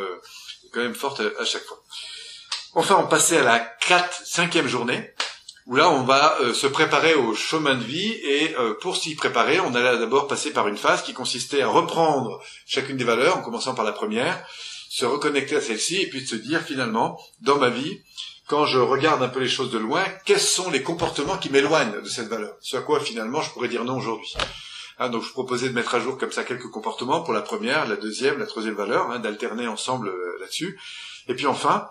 [0.63, 1.83] est quand même forte à, à chaque fois.
[2.73, 5.11] Enfin, on passait à la 4 cinquième journée
[5.67, 9.15] où là on va euh, se préparer au chemin de vie et euh, pour s'y
[9.15, 13.37] préparer, on allait d'abord passer par une phase qui consistait à reprendre chacune des valeurs,
[13.37, 14.43] en commençant par la première,
[14.89, 18.01] se reconnecter à celle-ci et puis de se dire finalement, dans ma vie,
[18.47, 22.01] quand je regarde un peu les choses de loin, quels sont les comportements qui m'éloignent
[22.01, 22.55] de cette valeur?
[22.61, 24.33] Ce à quoi finalement je pourrais dire non aujourd'hui.
[24.99, 27.87] Hein, donc je proposais de mettre à jour comme ça quelques comportements pour la première,
[27.87, 30.79] la deuxième, la troisième valeur, hein, d'alterner ensemble euh, là-dessus.
[31.27, 31.89] Et puis enfin,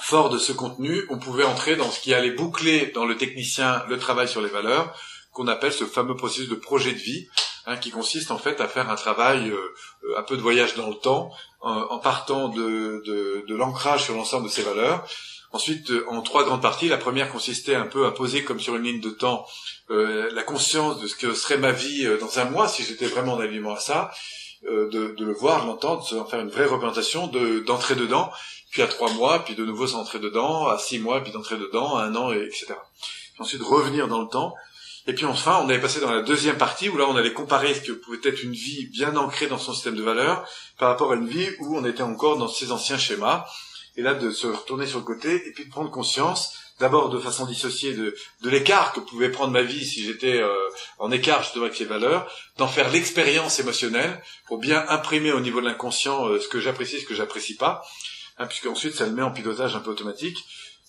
[0.00, 3.84] fort de ce contenu, on pouvait entrer dans ce qui allait boucler dans le technicien
[3.88, 4.94] le travail sur les valeurs,
[5.32, 7.26] qu'on appelle ce fameux processus de projet de vie,
[7.66, 9.74] hein, qui consiste en fait à faire un travail, euh,
[10.04, 11.30] euh, un peu de voyage dans le temps,
[11.60, 15.06] en, partant de, de, de l'ancrage sur l'ensemble de ces valeurs.
[15.52, 18.74] Ensuite, euh, en trois grandes parties, la première consistait un peu à poser comme sur
[18.74, 19.46] une ligne de temps
[19.88, 23.40] la conscience de ce que serait ma vie dans un mois si j'étais vraiment en
[23.40, 24.10] alignement à ça,
[24.62, 27.26] de, de, le voir, l'entendre, de faire une vraie représentation,
[27.66, 28.32] d'entrer dedans
[28.72, 31.96] puis à trois mois, puis de nouveau s'entrer dedans, à six mois, puis d'entrer dedans,
[31.96, 32.66] à un an, etc.
[33.34, 34.54] Puis ensuite revenir dans le temps.
[35.06, 37.74] Et puis enfin, on avait passé dans la deuxième partie où là, on allait comparer
[37.74, 40.48] ce que pouvait être une vie bien ancrée dans son système de valeurs
[40.78, 43.44] par rapport à une vie où on était encore dans ses anciens schémas.
[43.96, 47.18] Et là, de se retourner sur le côté et puis de prendre conscience, d'abord de
[47.18, 50.54] façon dissociée de, de l'écart que pouvait prendre ma vie si j'étais euh,
[50.98, 55.60] en écart justement avec les valeurs, d'en faire l'expérience émotionnelle pour bien imprimer au niveau
[55.60, 57.84] de l'inconscient euh, ce que j'apprécie, ce que j'apprécie pas,
[58.38, 60.38] hein, puisque ensuite ça le met en pilotage un peu automatique.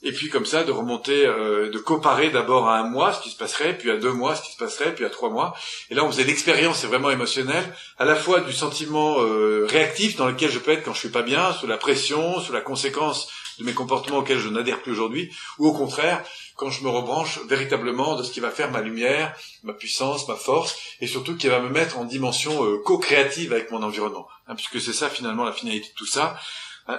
[0.06, 3.30] Et puis comme ça, de remonter, euh, de comparer d'abord à un mois ce qui
[3.30, 5.56] se passerait, puis à deux mois ce qui se passerait, puis à trois mois.
[5.90, 7.64] Et là, on faisait l'expérience, c'est vraiment émotionnel,
[7.98, 11.10] à la fois du sentiment euh, réactif dans lequel je peux être quand je suis
[11.10, 13.30] pas bien, sous la pression, sous la conséquence
[13.60, 16.22] de mes comportements auxquels je n'adhère plus aujourd'hui, ou au contraire,
[16.56, 19.34] quand je me rebranche véritablement de ce qui va faire ma lumière,
[19.64, 23.72] ma puissance, ma force, et surtout qui va me mettre en dimension euh, co-créative avec
[23.72, 24.28] mon environnement.
[24.48, 26.38] Hein, puisque c'est ça finalement la finalité de tout ça,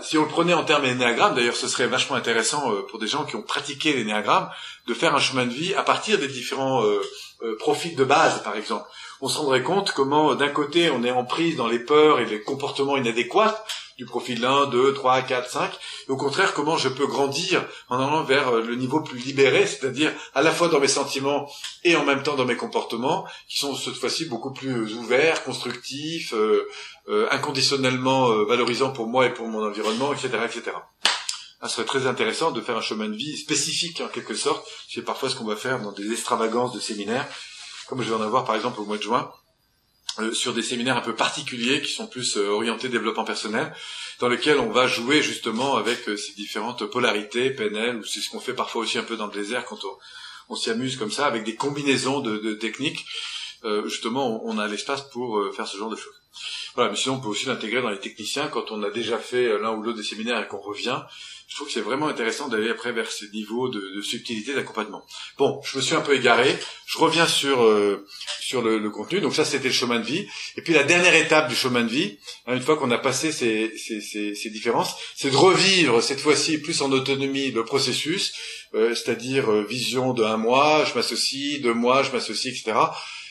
[0.01, 3.07] si on le prenait en termes d'énéagramme, d'ailleurs ce serait vachement intéressant euh, pour des
[3.07, 4.49] gens qui ont pratiqué l'énéagramme,
[4.87, 7.01] de faire un chemin de vie à partir des différents euh,
[7.43, 8.89] euh, profils de base, par exemple.
[9.21, 12.25] On se rendrait compte comment d'un côté on est en prise dans les peurs et
[12.25, 13.63] les comportements inadéquats,
[13.97, 15.73] du profil 1, 2, 3, 4, 5,
[16.09, 19.67] et au contraire comment je peux grandir en allant vers euh, le niveau plus libéré,
[19.67, 21.51] c'est-à-dire à la fois dans mes sentiments
[21.85, 26.35] et en même temps dans mes comportements, qui sont cette fois-ci beaucoup plus ouverts, constructifs,
[26.35, 26.69] euh,
[27.09, 30.73] euh, inconditionnellement valorisants pour moi et pour mon environnement, etc., etc.
[31.61, 34.67] Ça serait très intéressant de faire un chemin de vie spécifique en quelque sorte.
[34.89, 37.27] C'est parfois ce qu'on va faire dans des extravagances de séminaires,
[37.89, 39.31] comme je vais en avoir par exemple au mois de juin,
[40.21, 43.75] euh, sur des séminaires un peu particuliers qui sont plus euh, orientés développement personnel,
[44.21, 48.31] dans lesquels on va jouer justement avec euh, ces différentes polarités, PNL, ou c'est ce
[48.31, 49.99] qu'on fait parfois aussi un peu dans le désert quand on,
[50.51, 53.05] on s'y amuse comme ça, avec des combinaisons de, de techniques.
[53.87, 56.21] justement, on, a l'espace pour faire ce genre de choses.
[56.75, 59.59] Voilà, mais sinon on peut aussi l'intégrer dans les techniciens quand on a déjà fait
[59.59, 61.01] l'un ou l'autre des séminaires et qu'on revient
[61.55, 65.07] je trouve que c'est vraiment intéressant d'aller après vers ces niveaux de, de subtilité d'accompagnement.
[65.39, 66.53] Bon, je me suis un peu égaré.
[66.85, 68.05] Je reviens sur euh,
[68.41, 69.21] sur le, le, contenu.
[69.21, 70.27] Donc ça, c'était le chemin de vie.
[70.57, 73.31] Et puis la dernière étape du chemin de vie, hein, une fois qu'on a passé
[73.31, 78.33] ces, ces, ces, ces différences, c'est de revivre cette fois-ci plus en autonomie le processus,
[78.75, 82.77] euh, c'est-à-dire euh, vision de un mois, je m'associe, deux mois, je m'associe, etc.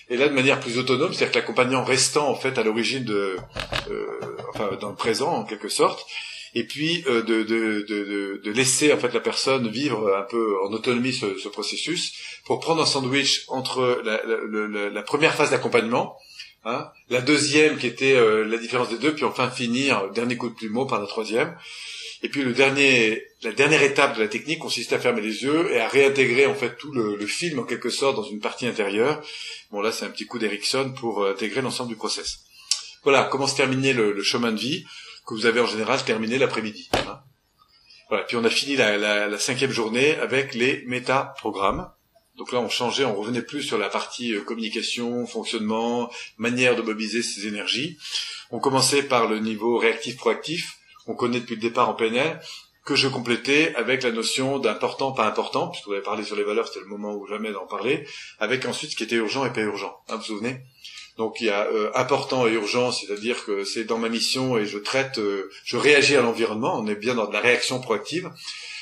[0.07, 3.35] Et là, de manière plus autonome, c'est-à-dire que l'accompagnant restant en fait à l'origine de,
[4.53, 6.07] enfin dans le présent en quelque sorte,
[6.55, 10.57] et puis euh, de, de, de, de, laisser en fait la personne vivre un peu
[10.63, 12.13] en autonomie ce, ce processus
[12.45, 16.15] pour prendre un sandwich entre la, la, la, première phase d'accompagnement,
[16.65, 20.49] hein, la deuxième qui était euh, la différence des deux, puis enfin finir dernier coup
[20.49, 21.55] de plumeau par la troisième.
[22.23, 25.73] Et puis le dernier, la dernière étape de la technique consiste à fermer les yeux
[25.73, 29.21] et à réintégrer en fait tout le, film en quelque sorte dans une partie intérieure.
[29.71, 32.39] Bon là c'est un petit coup d'Erickson pour euh, intégrer l'ensemble du process.
[33.03, 34.85] Voilà comment se terminer le, chemin de vie
[35.25, 36.89] que vous avez en général terminé l'après-midi.
[36.93, 37.19] Hein.
[38.09, 38.23] voilà.
[38.25, 41.89] Puis on a fini la, la cinquième journée avec les méta-programmes.
[42.37, 46.81] Donc là, on changeait, on revenait plus sur la partie euh, communication, fonctionnement, manière de
[46.81, 47.97] mobiliser ses énergies.
[48.49, 52.39] On commençait par le niveau réactif-proactif, on connaît depuis le départ en PNL,
[52.85, 56.43] que je complétais avec la notion d'important, pas important, puisque vous avez parlé sur les
[56.43, 58.05] valeurs, c'était le moment où jamais d'en parler,
[58.39, 59.95] avec ensuite ce qui était urgent et pas urgent.
[60.09, 60.61] Hein, vous vous souvenez?
[61.17, 64.65] Donc il y a euh, important et urgent, c'est-à-dire que c'est dans ma mission et
[64.65, 68.31] je traite, euh, je réagis à l'environnement, on est bien dans de la réaction proactive.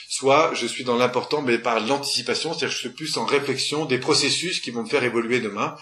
[0.08, 3.86] Soit je suis dans l'important, mais par l'anticipation, c'est-à-dire que je suis plus en réflexion
[3.86, 5.76] des processus qui vont me faire évoluer demain.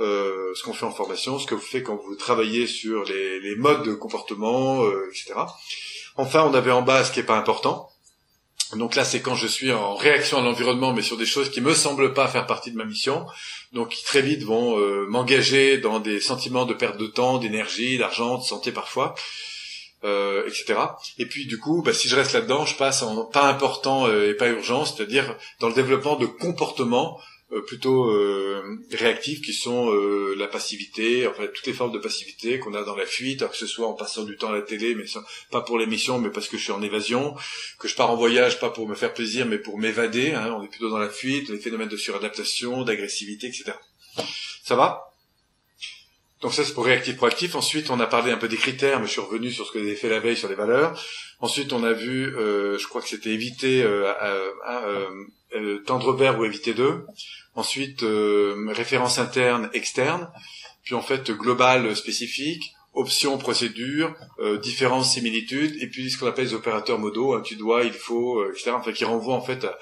[0.00, 3.40] Euh, ce qu'on fait en formation, ce que vous faites quand vous travaillez sur les,
[3.40, 5.34] les modes de comportement, etc.
[6.16, 7.91] Enfin, on avait en bas ce qui n'est pas important.
[8.76, 11.60] Donc là, c'est quand je suis en réaction à l'environnement, mais sur des choses qui
[11.60, 13.26] me semblent pas faire partie de ma mission,
[13.72, 17.98] donc qui très vite vont euh, m'engager dans des sentiments de perte de temps, d'énergie,
[17.98, 19.14] d'argent, de santé parfois,
[20.04, 20.74] euh, etc.
[21.18, 24.34] Et puis du coup, bah, si je reste là-dedans, je passe en pas important et
[24.34, 30.34] pas urgent, c'est-à-dire dans le développement de comportements euh, plutôt euh, réactifs qui sont euh,
[30.38, 33.66] la passivité, enfin toutes les formes de passivité qu'on a dans la fuite, que ce
[33.66, 35.04] soit en passant du temps à la télé, mais
[35.50, 37.34] pas pour l'émission, mais parce que je suis en évasion,
[37.78, 40.32] que je pars en voyage pas pour me faire plaisir, mais pour m'évader.
[40.32, 43.72] Hein, on est plutôt dans la fuite, les phénomènes de suradaptation, d'agressivité, etc.
[44.64, 45.12] Ça va?
[46.40, 47.54] Donc ça c'est pour réactif proactif.
[47.54, 49.78] Ensuite on a parlé un peu des critères, mais je suis revenu sur ce que
[49.78, 51.00] avez fait la veille sur les valeurs.
[51.40, 54.12] Ensuite on a vu, je crois que c'était éviter euh,
[54.66, 55.10] euh,
[55.86, 57.06] tendre vers ou éviter d'eux.
[57.54, 60.30] Ensuite euh, référence interne, externe,
[60.82, 66.46] puis en fait global, spécifique, option, procédure, euh, différence, similitude, et puis ce qu'on appelle
[66.46, 68.72] les opérateurs modaux, hein, tu dois, il faut, euh, etc.
[68.72, 69.78] Enfin, qui renvoient en fait à,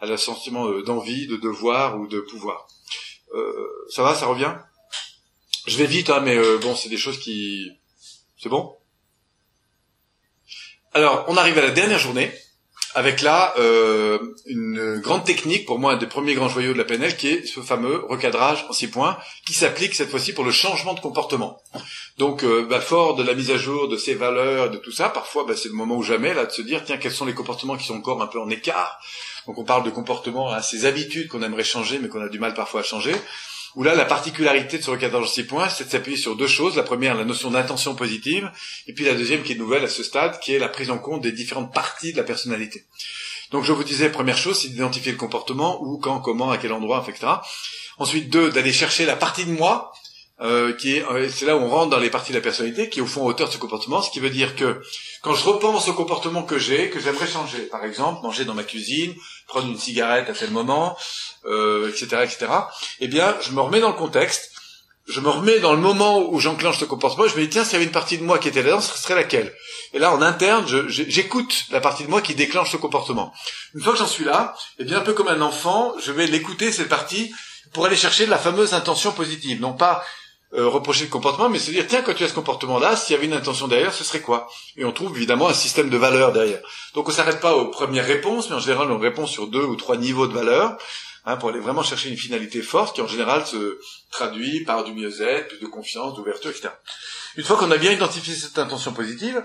[0.00, 2.66] à l'assentiment euh, d'envie, de devoir ou de pouvoir.
[3.90, 4.54] ça va, ça revient?
[5.66, 7.70] Je vais vite, hein, mais bon, c'est des choses qui...
[8.38, 8.76] C'est bon?
[10.92, 12.30] Alors, on arrive à la dernière journée
[12.94, 16.84] avec là euh, une grande technique pour moi un des premiers grands joyaux de la
[16.84, 20.52] PNL qui est ce fameux recadrage en six points qui s'applique cette fois-ci pour le
[20.52, 21.60] changement de comportement.
[22.18, 25.08] Donc euh, bah, fort de la mise à jour de ces valeurs, de tout ça,
[25.08, 27.34] parfois bah, c'est le moment ou jamais là de se dire tiens quels sont les
[27.34, 28.98] comportements qui sont encore un peu en écart.
[29.46, 32.38] Donc on parle de comportements, hein, ces habitudes qu'on aimerait changer mais qu'on a du
[32.38, 33.14] mal parfois à changer
[33.76, 36.46] où là, la particularité de ce recadrage en six points, c'est de s'appuyer sur deux
[36.46, 36.76] choses.
[36.76, 38.50] La première, la notion d'intention positive,
[38.86, 40.98] et puis la deuxième, qui est nouvelle à ce stade, qui est la prise en
[40.98, 42.84] compte des différentes parties de la personnalité.
[43.50, 46.72] Donc je vous disais, première chose, c'est d'identifier le comportement, où, quand, comment, à quel
[46.72, 47.32] endroit, etc.
[47.98, 49.92] Ensuite, deux, d'aller chercher la partie de moi,
[50.40, 52.88] euh, qui est, euh, c'est là où on rentre dans les parties de la personnalité,
[52.88, 54.82] qui est au fond auteur de ce comportement, ce qui veut dire que
[55.22, 58.64] quand je repense au comportement que j'ai, que j'aimerais changer, par exemple, manger dans ma
[58.64, 59.14] cuisine,
[59.46, 60.96] prendre une cigarette à tel moment,
[61.46, 62.46] euh, etc., etc.,
[63.00, 64.50] eh bien, je me remets dans le contexte,
[65.06, 67.74] je me remets dans le moment où j'enclenche ce comportement, je me dis, tiens, s'il
[67.74, 69.54] y avait une partie de moi qui était là-dedans, ce serait laquelle?
[69.92, 73.32] Et là, en interne, j'écoute la partie de moi qui déclenche ce comportement.
[73.74, 76.26] Une fois que j'en suis là, eh bien, un peu comme un enfant, je vais
[76.26, 77.32] l'écouter, cette partie,
[77.72, 79.60] pour aller chercher la fameuse intention positive.
[79.60, 80.02] Non pas
[80.54, 83.16] euh, reprocher le comportement, mais se dire, tiens, quand tu as ce comportement-là, s'il y
[83.16, 84.48] avait une intention derrière, ce serait quoi?
[84.76, 86.60] Et on trouve évidemment un système de valeurs derrière.
[86.94, 89.74] Donc on s'arrête pas aux premières réponses, mais en général, on répond sur deux ou
[89.74, 90.76] trois niveaux de valeurs
[91.24, 93.78] hein, pour aller vraiment chercher une finalité forte qui en général se
[94.10, 96.68] traduit par du mieux-être, plus de confiance, d'ouverture, etc.
[97.36, 99.42] Une fois qu'on a bien identifié cette intention positive,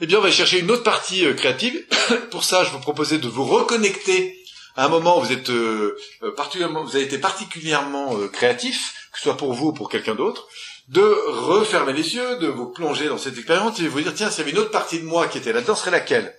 [0.00, 1.84] eh bien on va chercher une autre partie euh, créative.
[2.30, 4.38] pour ça, je vous proposais de vous reconnecter
[4.76, 9.18] à un moment où vous êtes euh, euh, particulièrement, vous avez été particulièrement créatif, que
[9.18, 10.48] ce soit pour vous ou pour quelqu'un d'autre,
[10.88, 14.30] de refermer les yeux, de vous plonger dans cette expérience et de vous dire tiens,
[14.30, 16.36] s'il y avait une autre partie de moi qui était là-dedans, serait laquelle?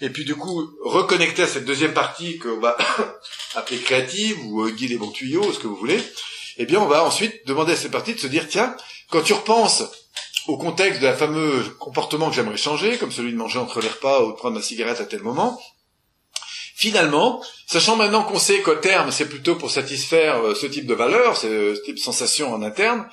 [0.00, 2.76] Et puis du coup reconnecter à cette deuxième partie qu'on va
[3.54, 6.02] appeler créative ou euh, guider les bons tuyaux, ce que vous voulez,
[6.58, 8.76] eh bien on va ensuite demander à cette partie de se dire tiens,
[9.10, 9.84] quand tu repenses
[10.46, 13.88] au contexte de la fameux comportement que j'aimerais changer, comme celui de manger entre les
[13.88, 15.60] repas ou de prendre ma cigarette à tel moment,
[16.76, 20.94] finalement, sachant maintenant qu'on sait qu'au terme c'est plutôt pour satisfaire euh, ce type de
[20.94, 23.08] valeur, ce type de sensation en interne,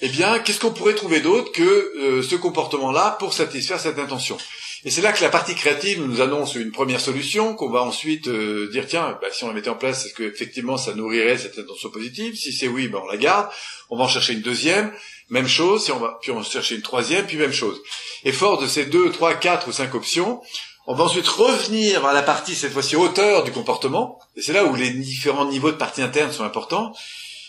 [0.00, 4.36] eh bien, qu'est-ce qu'on pourrait trouver d'autre que euh, ce comportement-là pour satisfaire cette intention?
[4.84, 8.28] Et c'est là que la partie créative nous annonce une première solution qu'on va ensuite
[8.28, 11.38] euh, dire tiens, bah, si on la mettait en place, est-ce que effectivement ça nourrirait
[11.38, 12.36] cette intention positive?
[12.36, 13.48] Si c'est oui, ben on la garde.
[13.88, 14.92] On va en chercher une deuxième,
[15.30, 15.84] même chose.
[15.84, 17.80] Si on va, puis on va chercher une troisième, puis même chose.
[18.24, 20.42] Et fort de ces deux, trois, quatre ou cinq options,
[20.86, 24.18] on va ensuite revenir à la partie cette fois-ci hauteur du comportement.
[24.36, 26.92] Et c'est là où les différents niveaux de partie interne sont importants.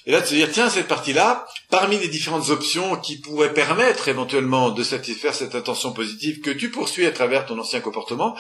[0.08, 4.08] Et là, de se dire, tiens, cette partie-là, parmi les différentes options qui pourraient permettre
[4.08, 8.36] éventuellement de satisfaire cette intention positive que tu poursuis à travers ton ancien comportement,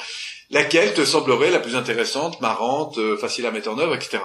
[0.51, 4.19] laquelle te semblerait la plus intéressante, marrante, euh, facile à mettre en œuvre, etc.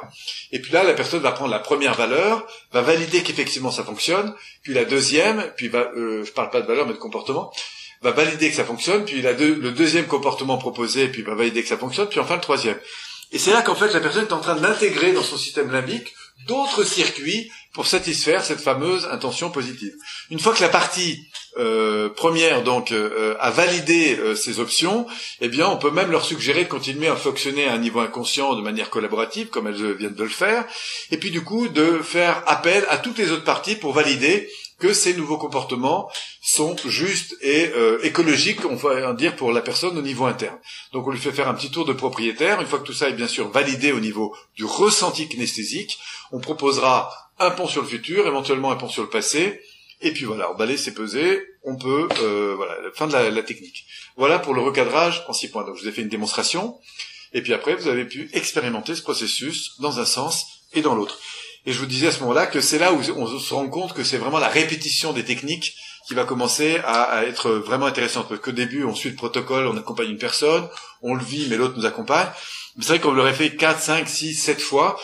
[0.53, 4.35] Et puis là, la personne va prendre la première valeur, va valider qu'effectivement ça fonctionne,
[4.63, 7.51] puis la deuxième, puis va, euh, je parle pas de valeur mais de comportement,
[8.03, 11.79] va valider que ça fonctionne, puis le deuxième comportement proposé, puis va valider que ça
[11.79, 12.79] fonctionne, puis enfin le troisième.
[13.33, 16.15] Et c'est là qu'en fait la personne est en train d'intégrer dans son système limbique
[16.47, 19.93] d'autres circuits pour satisfaire cette fameuse intention positive.
[20.31, 25.07] Une fois que la partie euh, première donc euh, a validé euh, ces options,
[25.41, 28.55] eh bien on peut même leur suggérer de continuer à fonctionner à un niveau inconscient
[28.55, 30.65] de manière collaborative comme elles viennent de le faire,
[31.11, 34.49] et puis du coup de faire appel à toutes les autres parties pour valider
[34.81, 36.11] que ces nouveaux comportements
[36.43, 40.59] sont justes et euh, écologiques, on va dire, pour la personne au niveau interne.
[40.93, 42.61] Donc on lui fait faire un petit tour de propriétaire.
[42.61, 45.99] Une fois que tout ça est bien sûr validé au niveau du ressenti kinesthésique,
[46.33, 49.61] on proposera un pont sur le futur, éventuellement un pont sur le passé,
[50.01, 53.87] et puis voilà, emballer, c'est peser, on peut, euh, voilà, fin de la, la, technique.
[54.17, 55.65] Voilà pour le recadrage en six points.
[55.65, 56.79] Donc je vous ai fait une démonstration,
[57.33, 61.19] et puis après vous avez pu expérimenter ce processus dans un sens et dans l'autre.
[61.67, 63.93] Et je vous disais à ce moment-là que c'est là où on se rend compte
[63.93, 65.75] que c'est vraiment la répétition des techniques
[66.07, 68.29] qui va commencer à, être vraiment intéressante.
[68.29, 70.67] Parce qu'au début, on suit le protocole, on accompagne une personne,
[71.03, 72.29] on le vit, mais l'autre nous accompagne.
[72.77, 74.99] Mais c'est vrai qu'on l'aurait fait 4, 5, 6, 7 fois.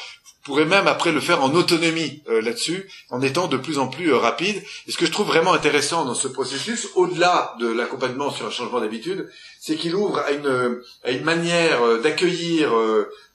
[0.47, 4.12] Pourrez même après le faire en autonomie euh, là-dessus, en étant de plus en plus
[4.12, 4.62] euh, rapide.
[4.86, 8.51] Et ce que je trouve vraiment intéressant dans ce processus, au-delà de l'accompagnement sur un
[8.51, 9.28] changement d'habitude,
[9.59, 12.72] c'est qu'il ouvre à une, à une manière euh, d'accueillir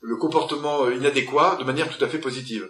[0.01, 2.69] le comportement inadéquat de manière tout à fait positive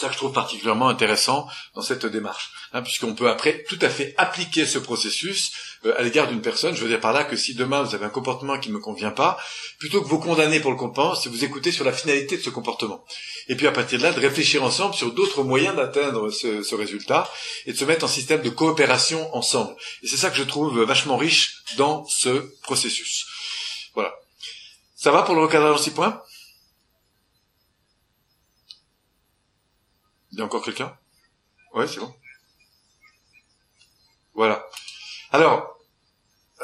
[0.00, 3.88] ça que je trouve particulièrement intéressant dans cette démarche, hein, puisqu'on peut après tout à
[3.88, 5.52] fait appliquer ce processus
[5.84, 6.74] euh, à l'égard d'une personne.
[6.74, 8.80] Je veux dire par là que si demain vous avez un comportement qui ne me
[8.80, 9.38] convient pas,
[9.78, 12.50] plutôt que vous condamner pour le comportement, c'est vous écoutez sur la finalité de ce
[12.50, 13.04] comportement.
[13.48, 16.74] Et puis à partir de là, de réfléchir ensemble sur d'autres moyens d'atteindre ce, ce,
[16.74, 17.30] résultat
[17.66, 19.74] et de se mettre en système de coopération ensemble.
[20.02, 23.26] Et c'est ça que je trouve vachement riche dans ce processus.
[23.94, 24.14] Voilà.
[24.96, 26.22] Ça va pour le recadrage en six points?
[30.32, 30.94] Il y a encore quelqu'un?
[31.74, 32.12] Ouais, c'est bon.
[34.34, 34.66] Voilà.
[35.32, 35.76] Alors,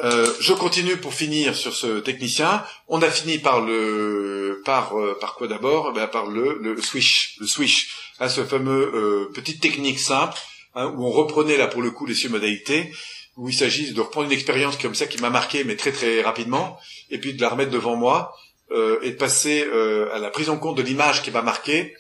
[0.03, 2.65] euh, je continue pour finir sur ce technicien.
[2.89, 5.93] On a fini par le par euh, par quoi d'abord?
[5.93, 10.39] Ben, Par le, le swish, le swish, hein, ce fameux euh, petite technique simple
[10.75, 12.93] hein, où on reprenait là pour le coup les six modalités,
[13.37, 16.23] où il s'agit de reprendre une expérience comme ça qui m'a marqué, mais très très
[16.23, 16.79] rapidement,
[17.11, 18.35] et puis de la remettre devant moi
[18.73, 21.95] euh, et de passer euh, à la prise en compte de l'image qui m'a marqué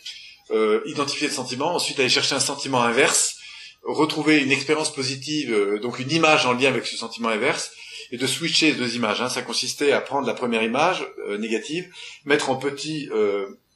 [0.51, 3.37] euh, identifier le sentiment, ensuite aller chercher un sentiment inverse,
[3.83, 7.73] retrouver une expérience positive, euh, donc une image en lien avec ce sentiment inverse,
[8.13, 9.21] et de switcher les deux images.
[9.21, 9.29] Hein.
[9.29, 11.93] Ça consistait à prendre la première image euh, négative,
[12.25, 13.09] mettre en petit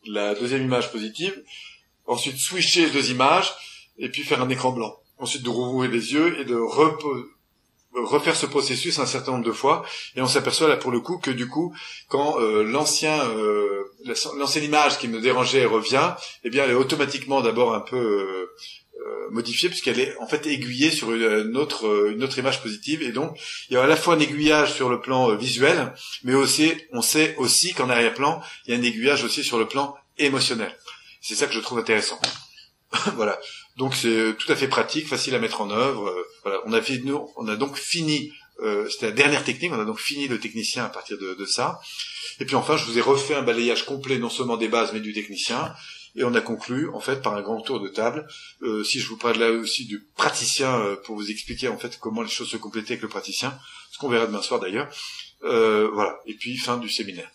[0.06, 1.42] la deuxième image positive,
[2.06, 3.52] ensuite switcher les deux images,
[3.98, 4.96] et puis faire un écran blanc.
[5.18, 6.56] Ensuite de rouvrir les yeux et de
[7.95, 9.84] refaire ce processus un certain nombre de fois
[10.14, 11.74] et on s'aperçoit là pour le coup que du coup
[12.09, 13.84] quand euh, l'ancien euh,
[14.38, 16.14] l'ancienne image qui me dérangeait revient
[16.45, 18.55] eh bien elle est automatiquement d'abord un peu euh,
[19.07, 23.03] euh, modifiée puisqu'elle est en fait aiguillée sur une autre une autre image positive.
[23.03, 23.36] Et donc
[23.68, 27.03] il y a à la fois un aiguillage sur le plan visuel mais aussi on
[27.03, 30.76] sait aussi qu'en arrière-plan il y a un aiguillage aussi sur le plan émotionnel.
[31.22, 32.20] C'est ça que je trouve intéressant.
[33.16, 33.38] Voilà
[33.81, 36.07] donc c'est tout à fait pratique, facile à mettre en œuvre.
[36.07, 38.31] Euh, voilà, on a fait, nous, on a donc fini.
[38.62, 39.72] Euh, C'était la dernière technique.
[39.72, 41.81] On a donc fini le technicien à partir de, ça.
[42.41, 45.01] Et puis enfin, je vous ai refait un balayage complet non seulement des bases mais
[45.01, 45.72] du technicien.
[46.14, 48.28] Et on a conclu en fait par un grand tour de table.
[48.61, 51.99] Euh, si je vous parle là aussi du praticien euh, pour vous expliquer en fait
[51.99, 53.59] comment les choses se complétaient avec le praticien,
[53.93, 54.91] ce qu'on verra demain soir d'ailleurs.
[55.45, 56.20] Euh, voilà.
[56.26, 57.31] Et puis fin du séminaire.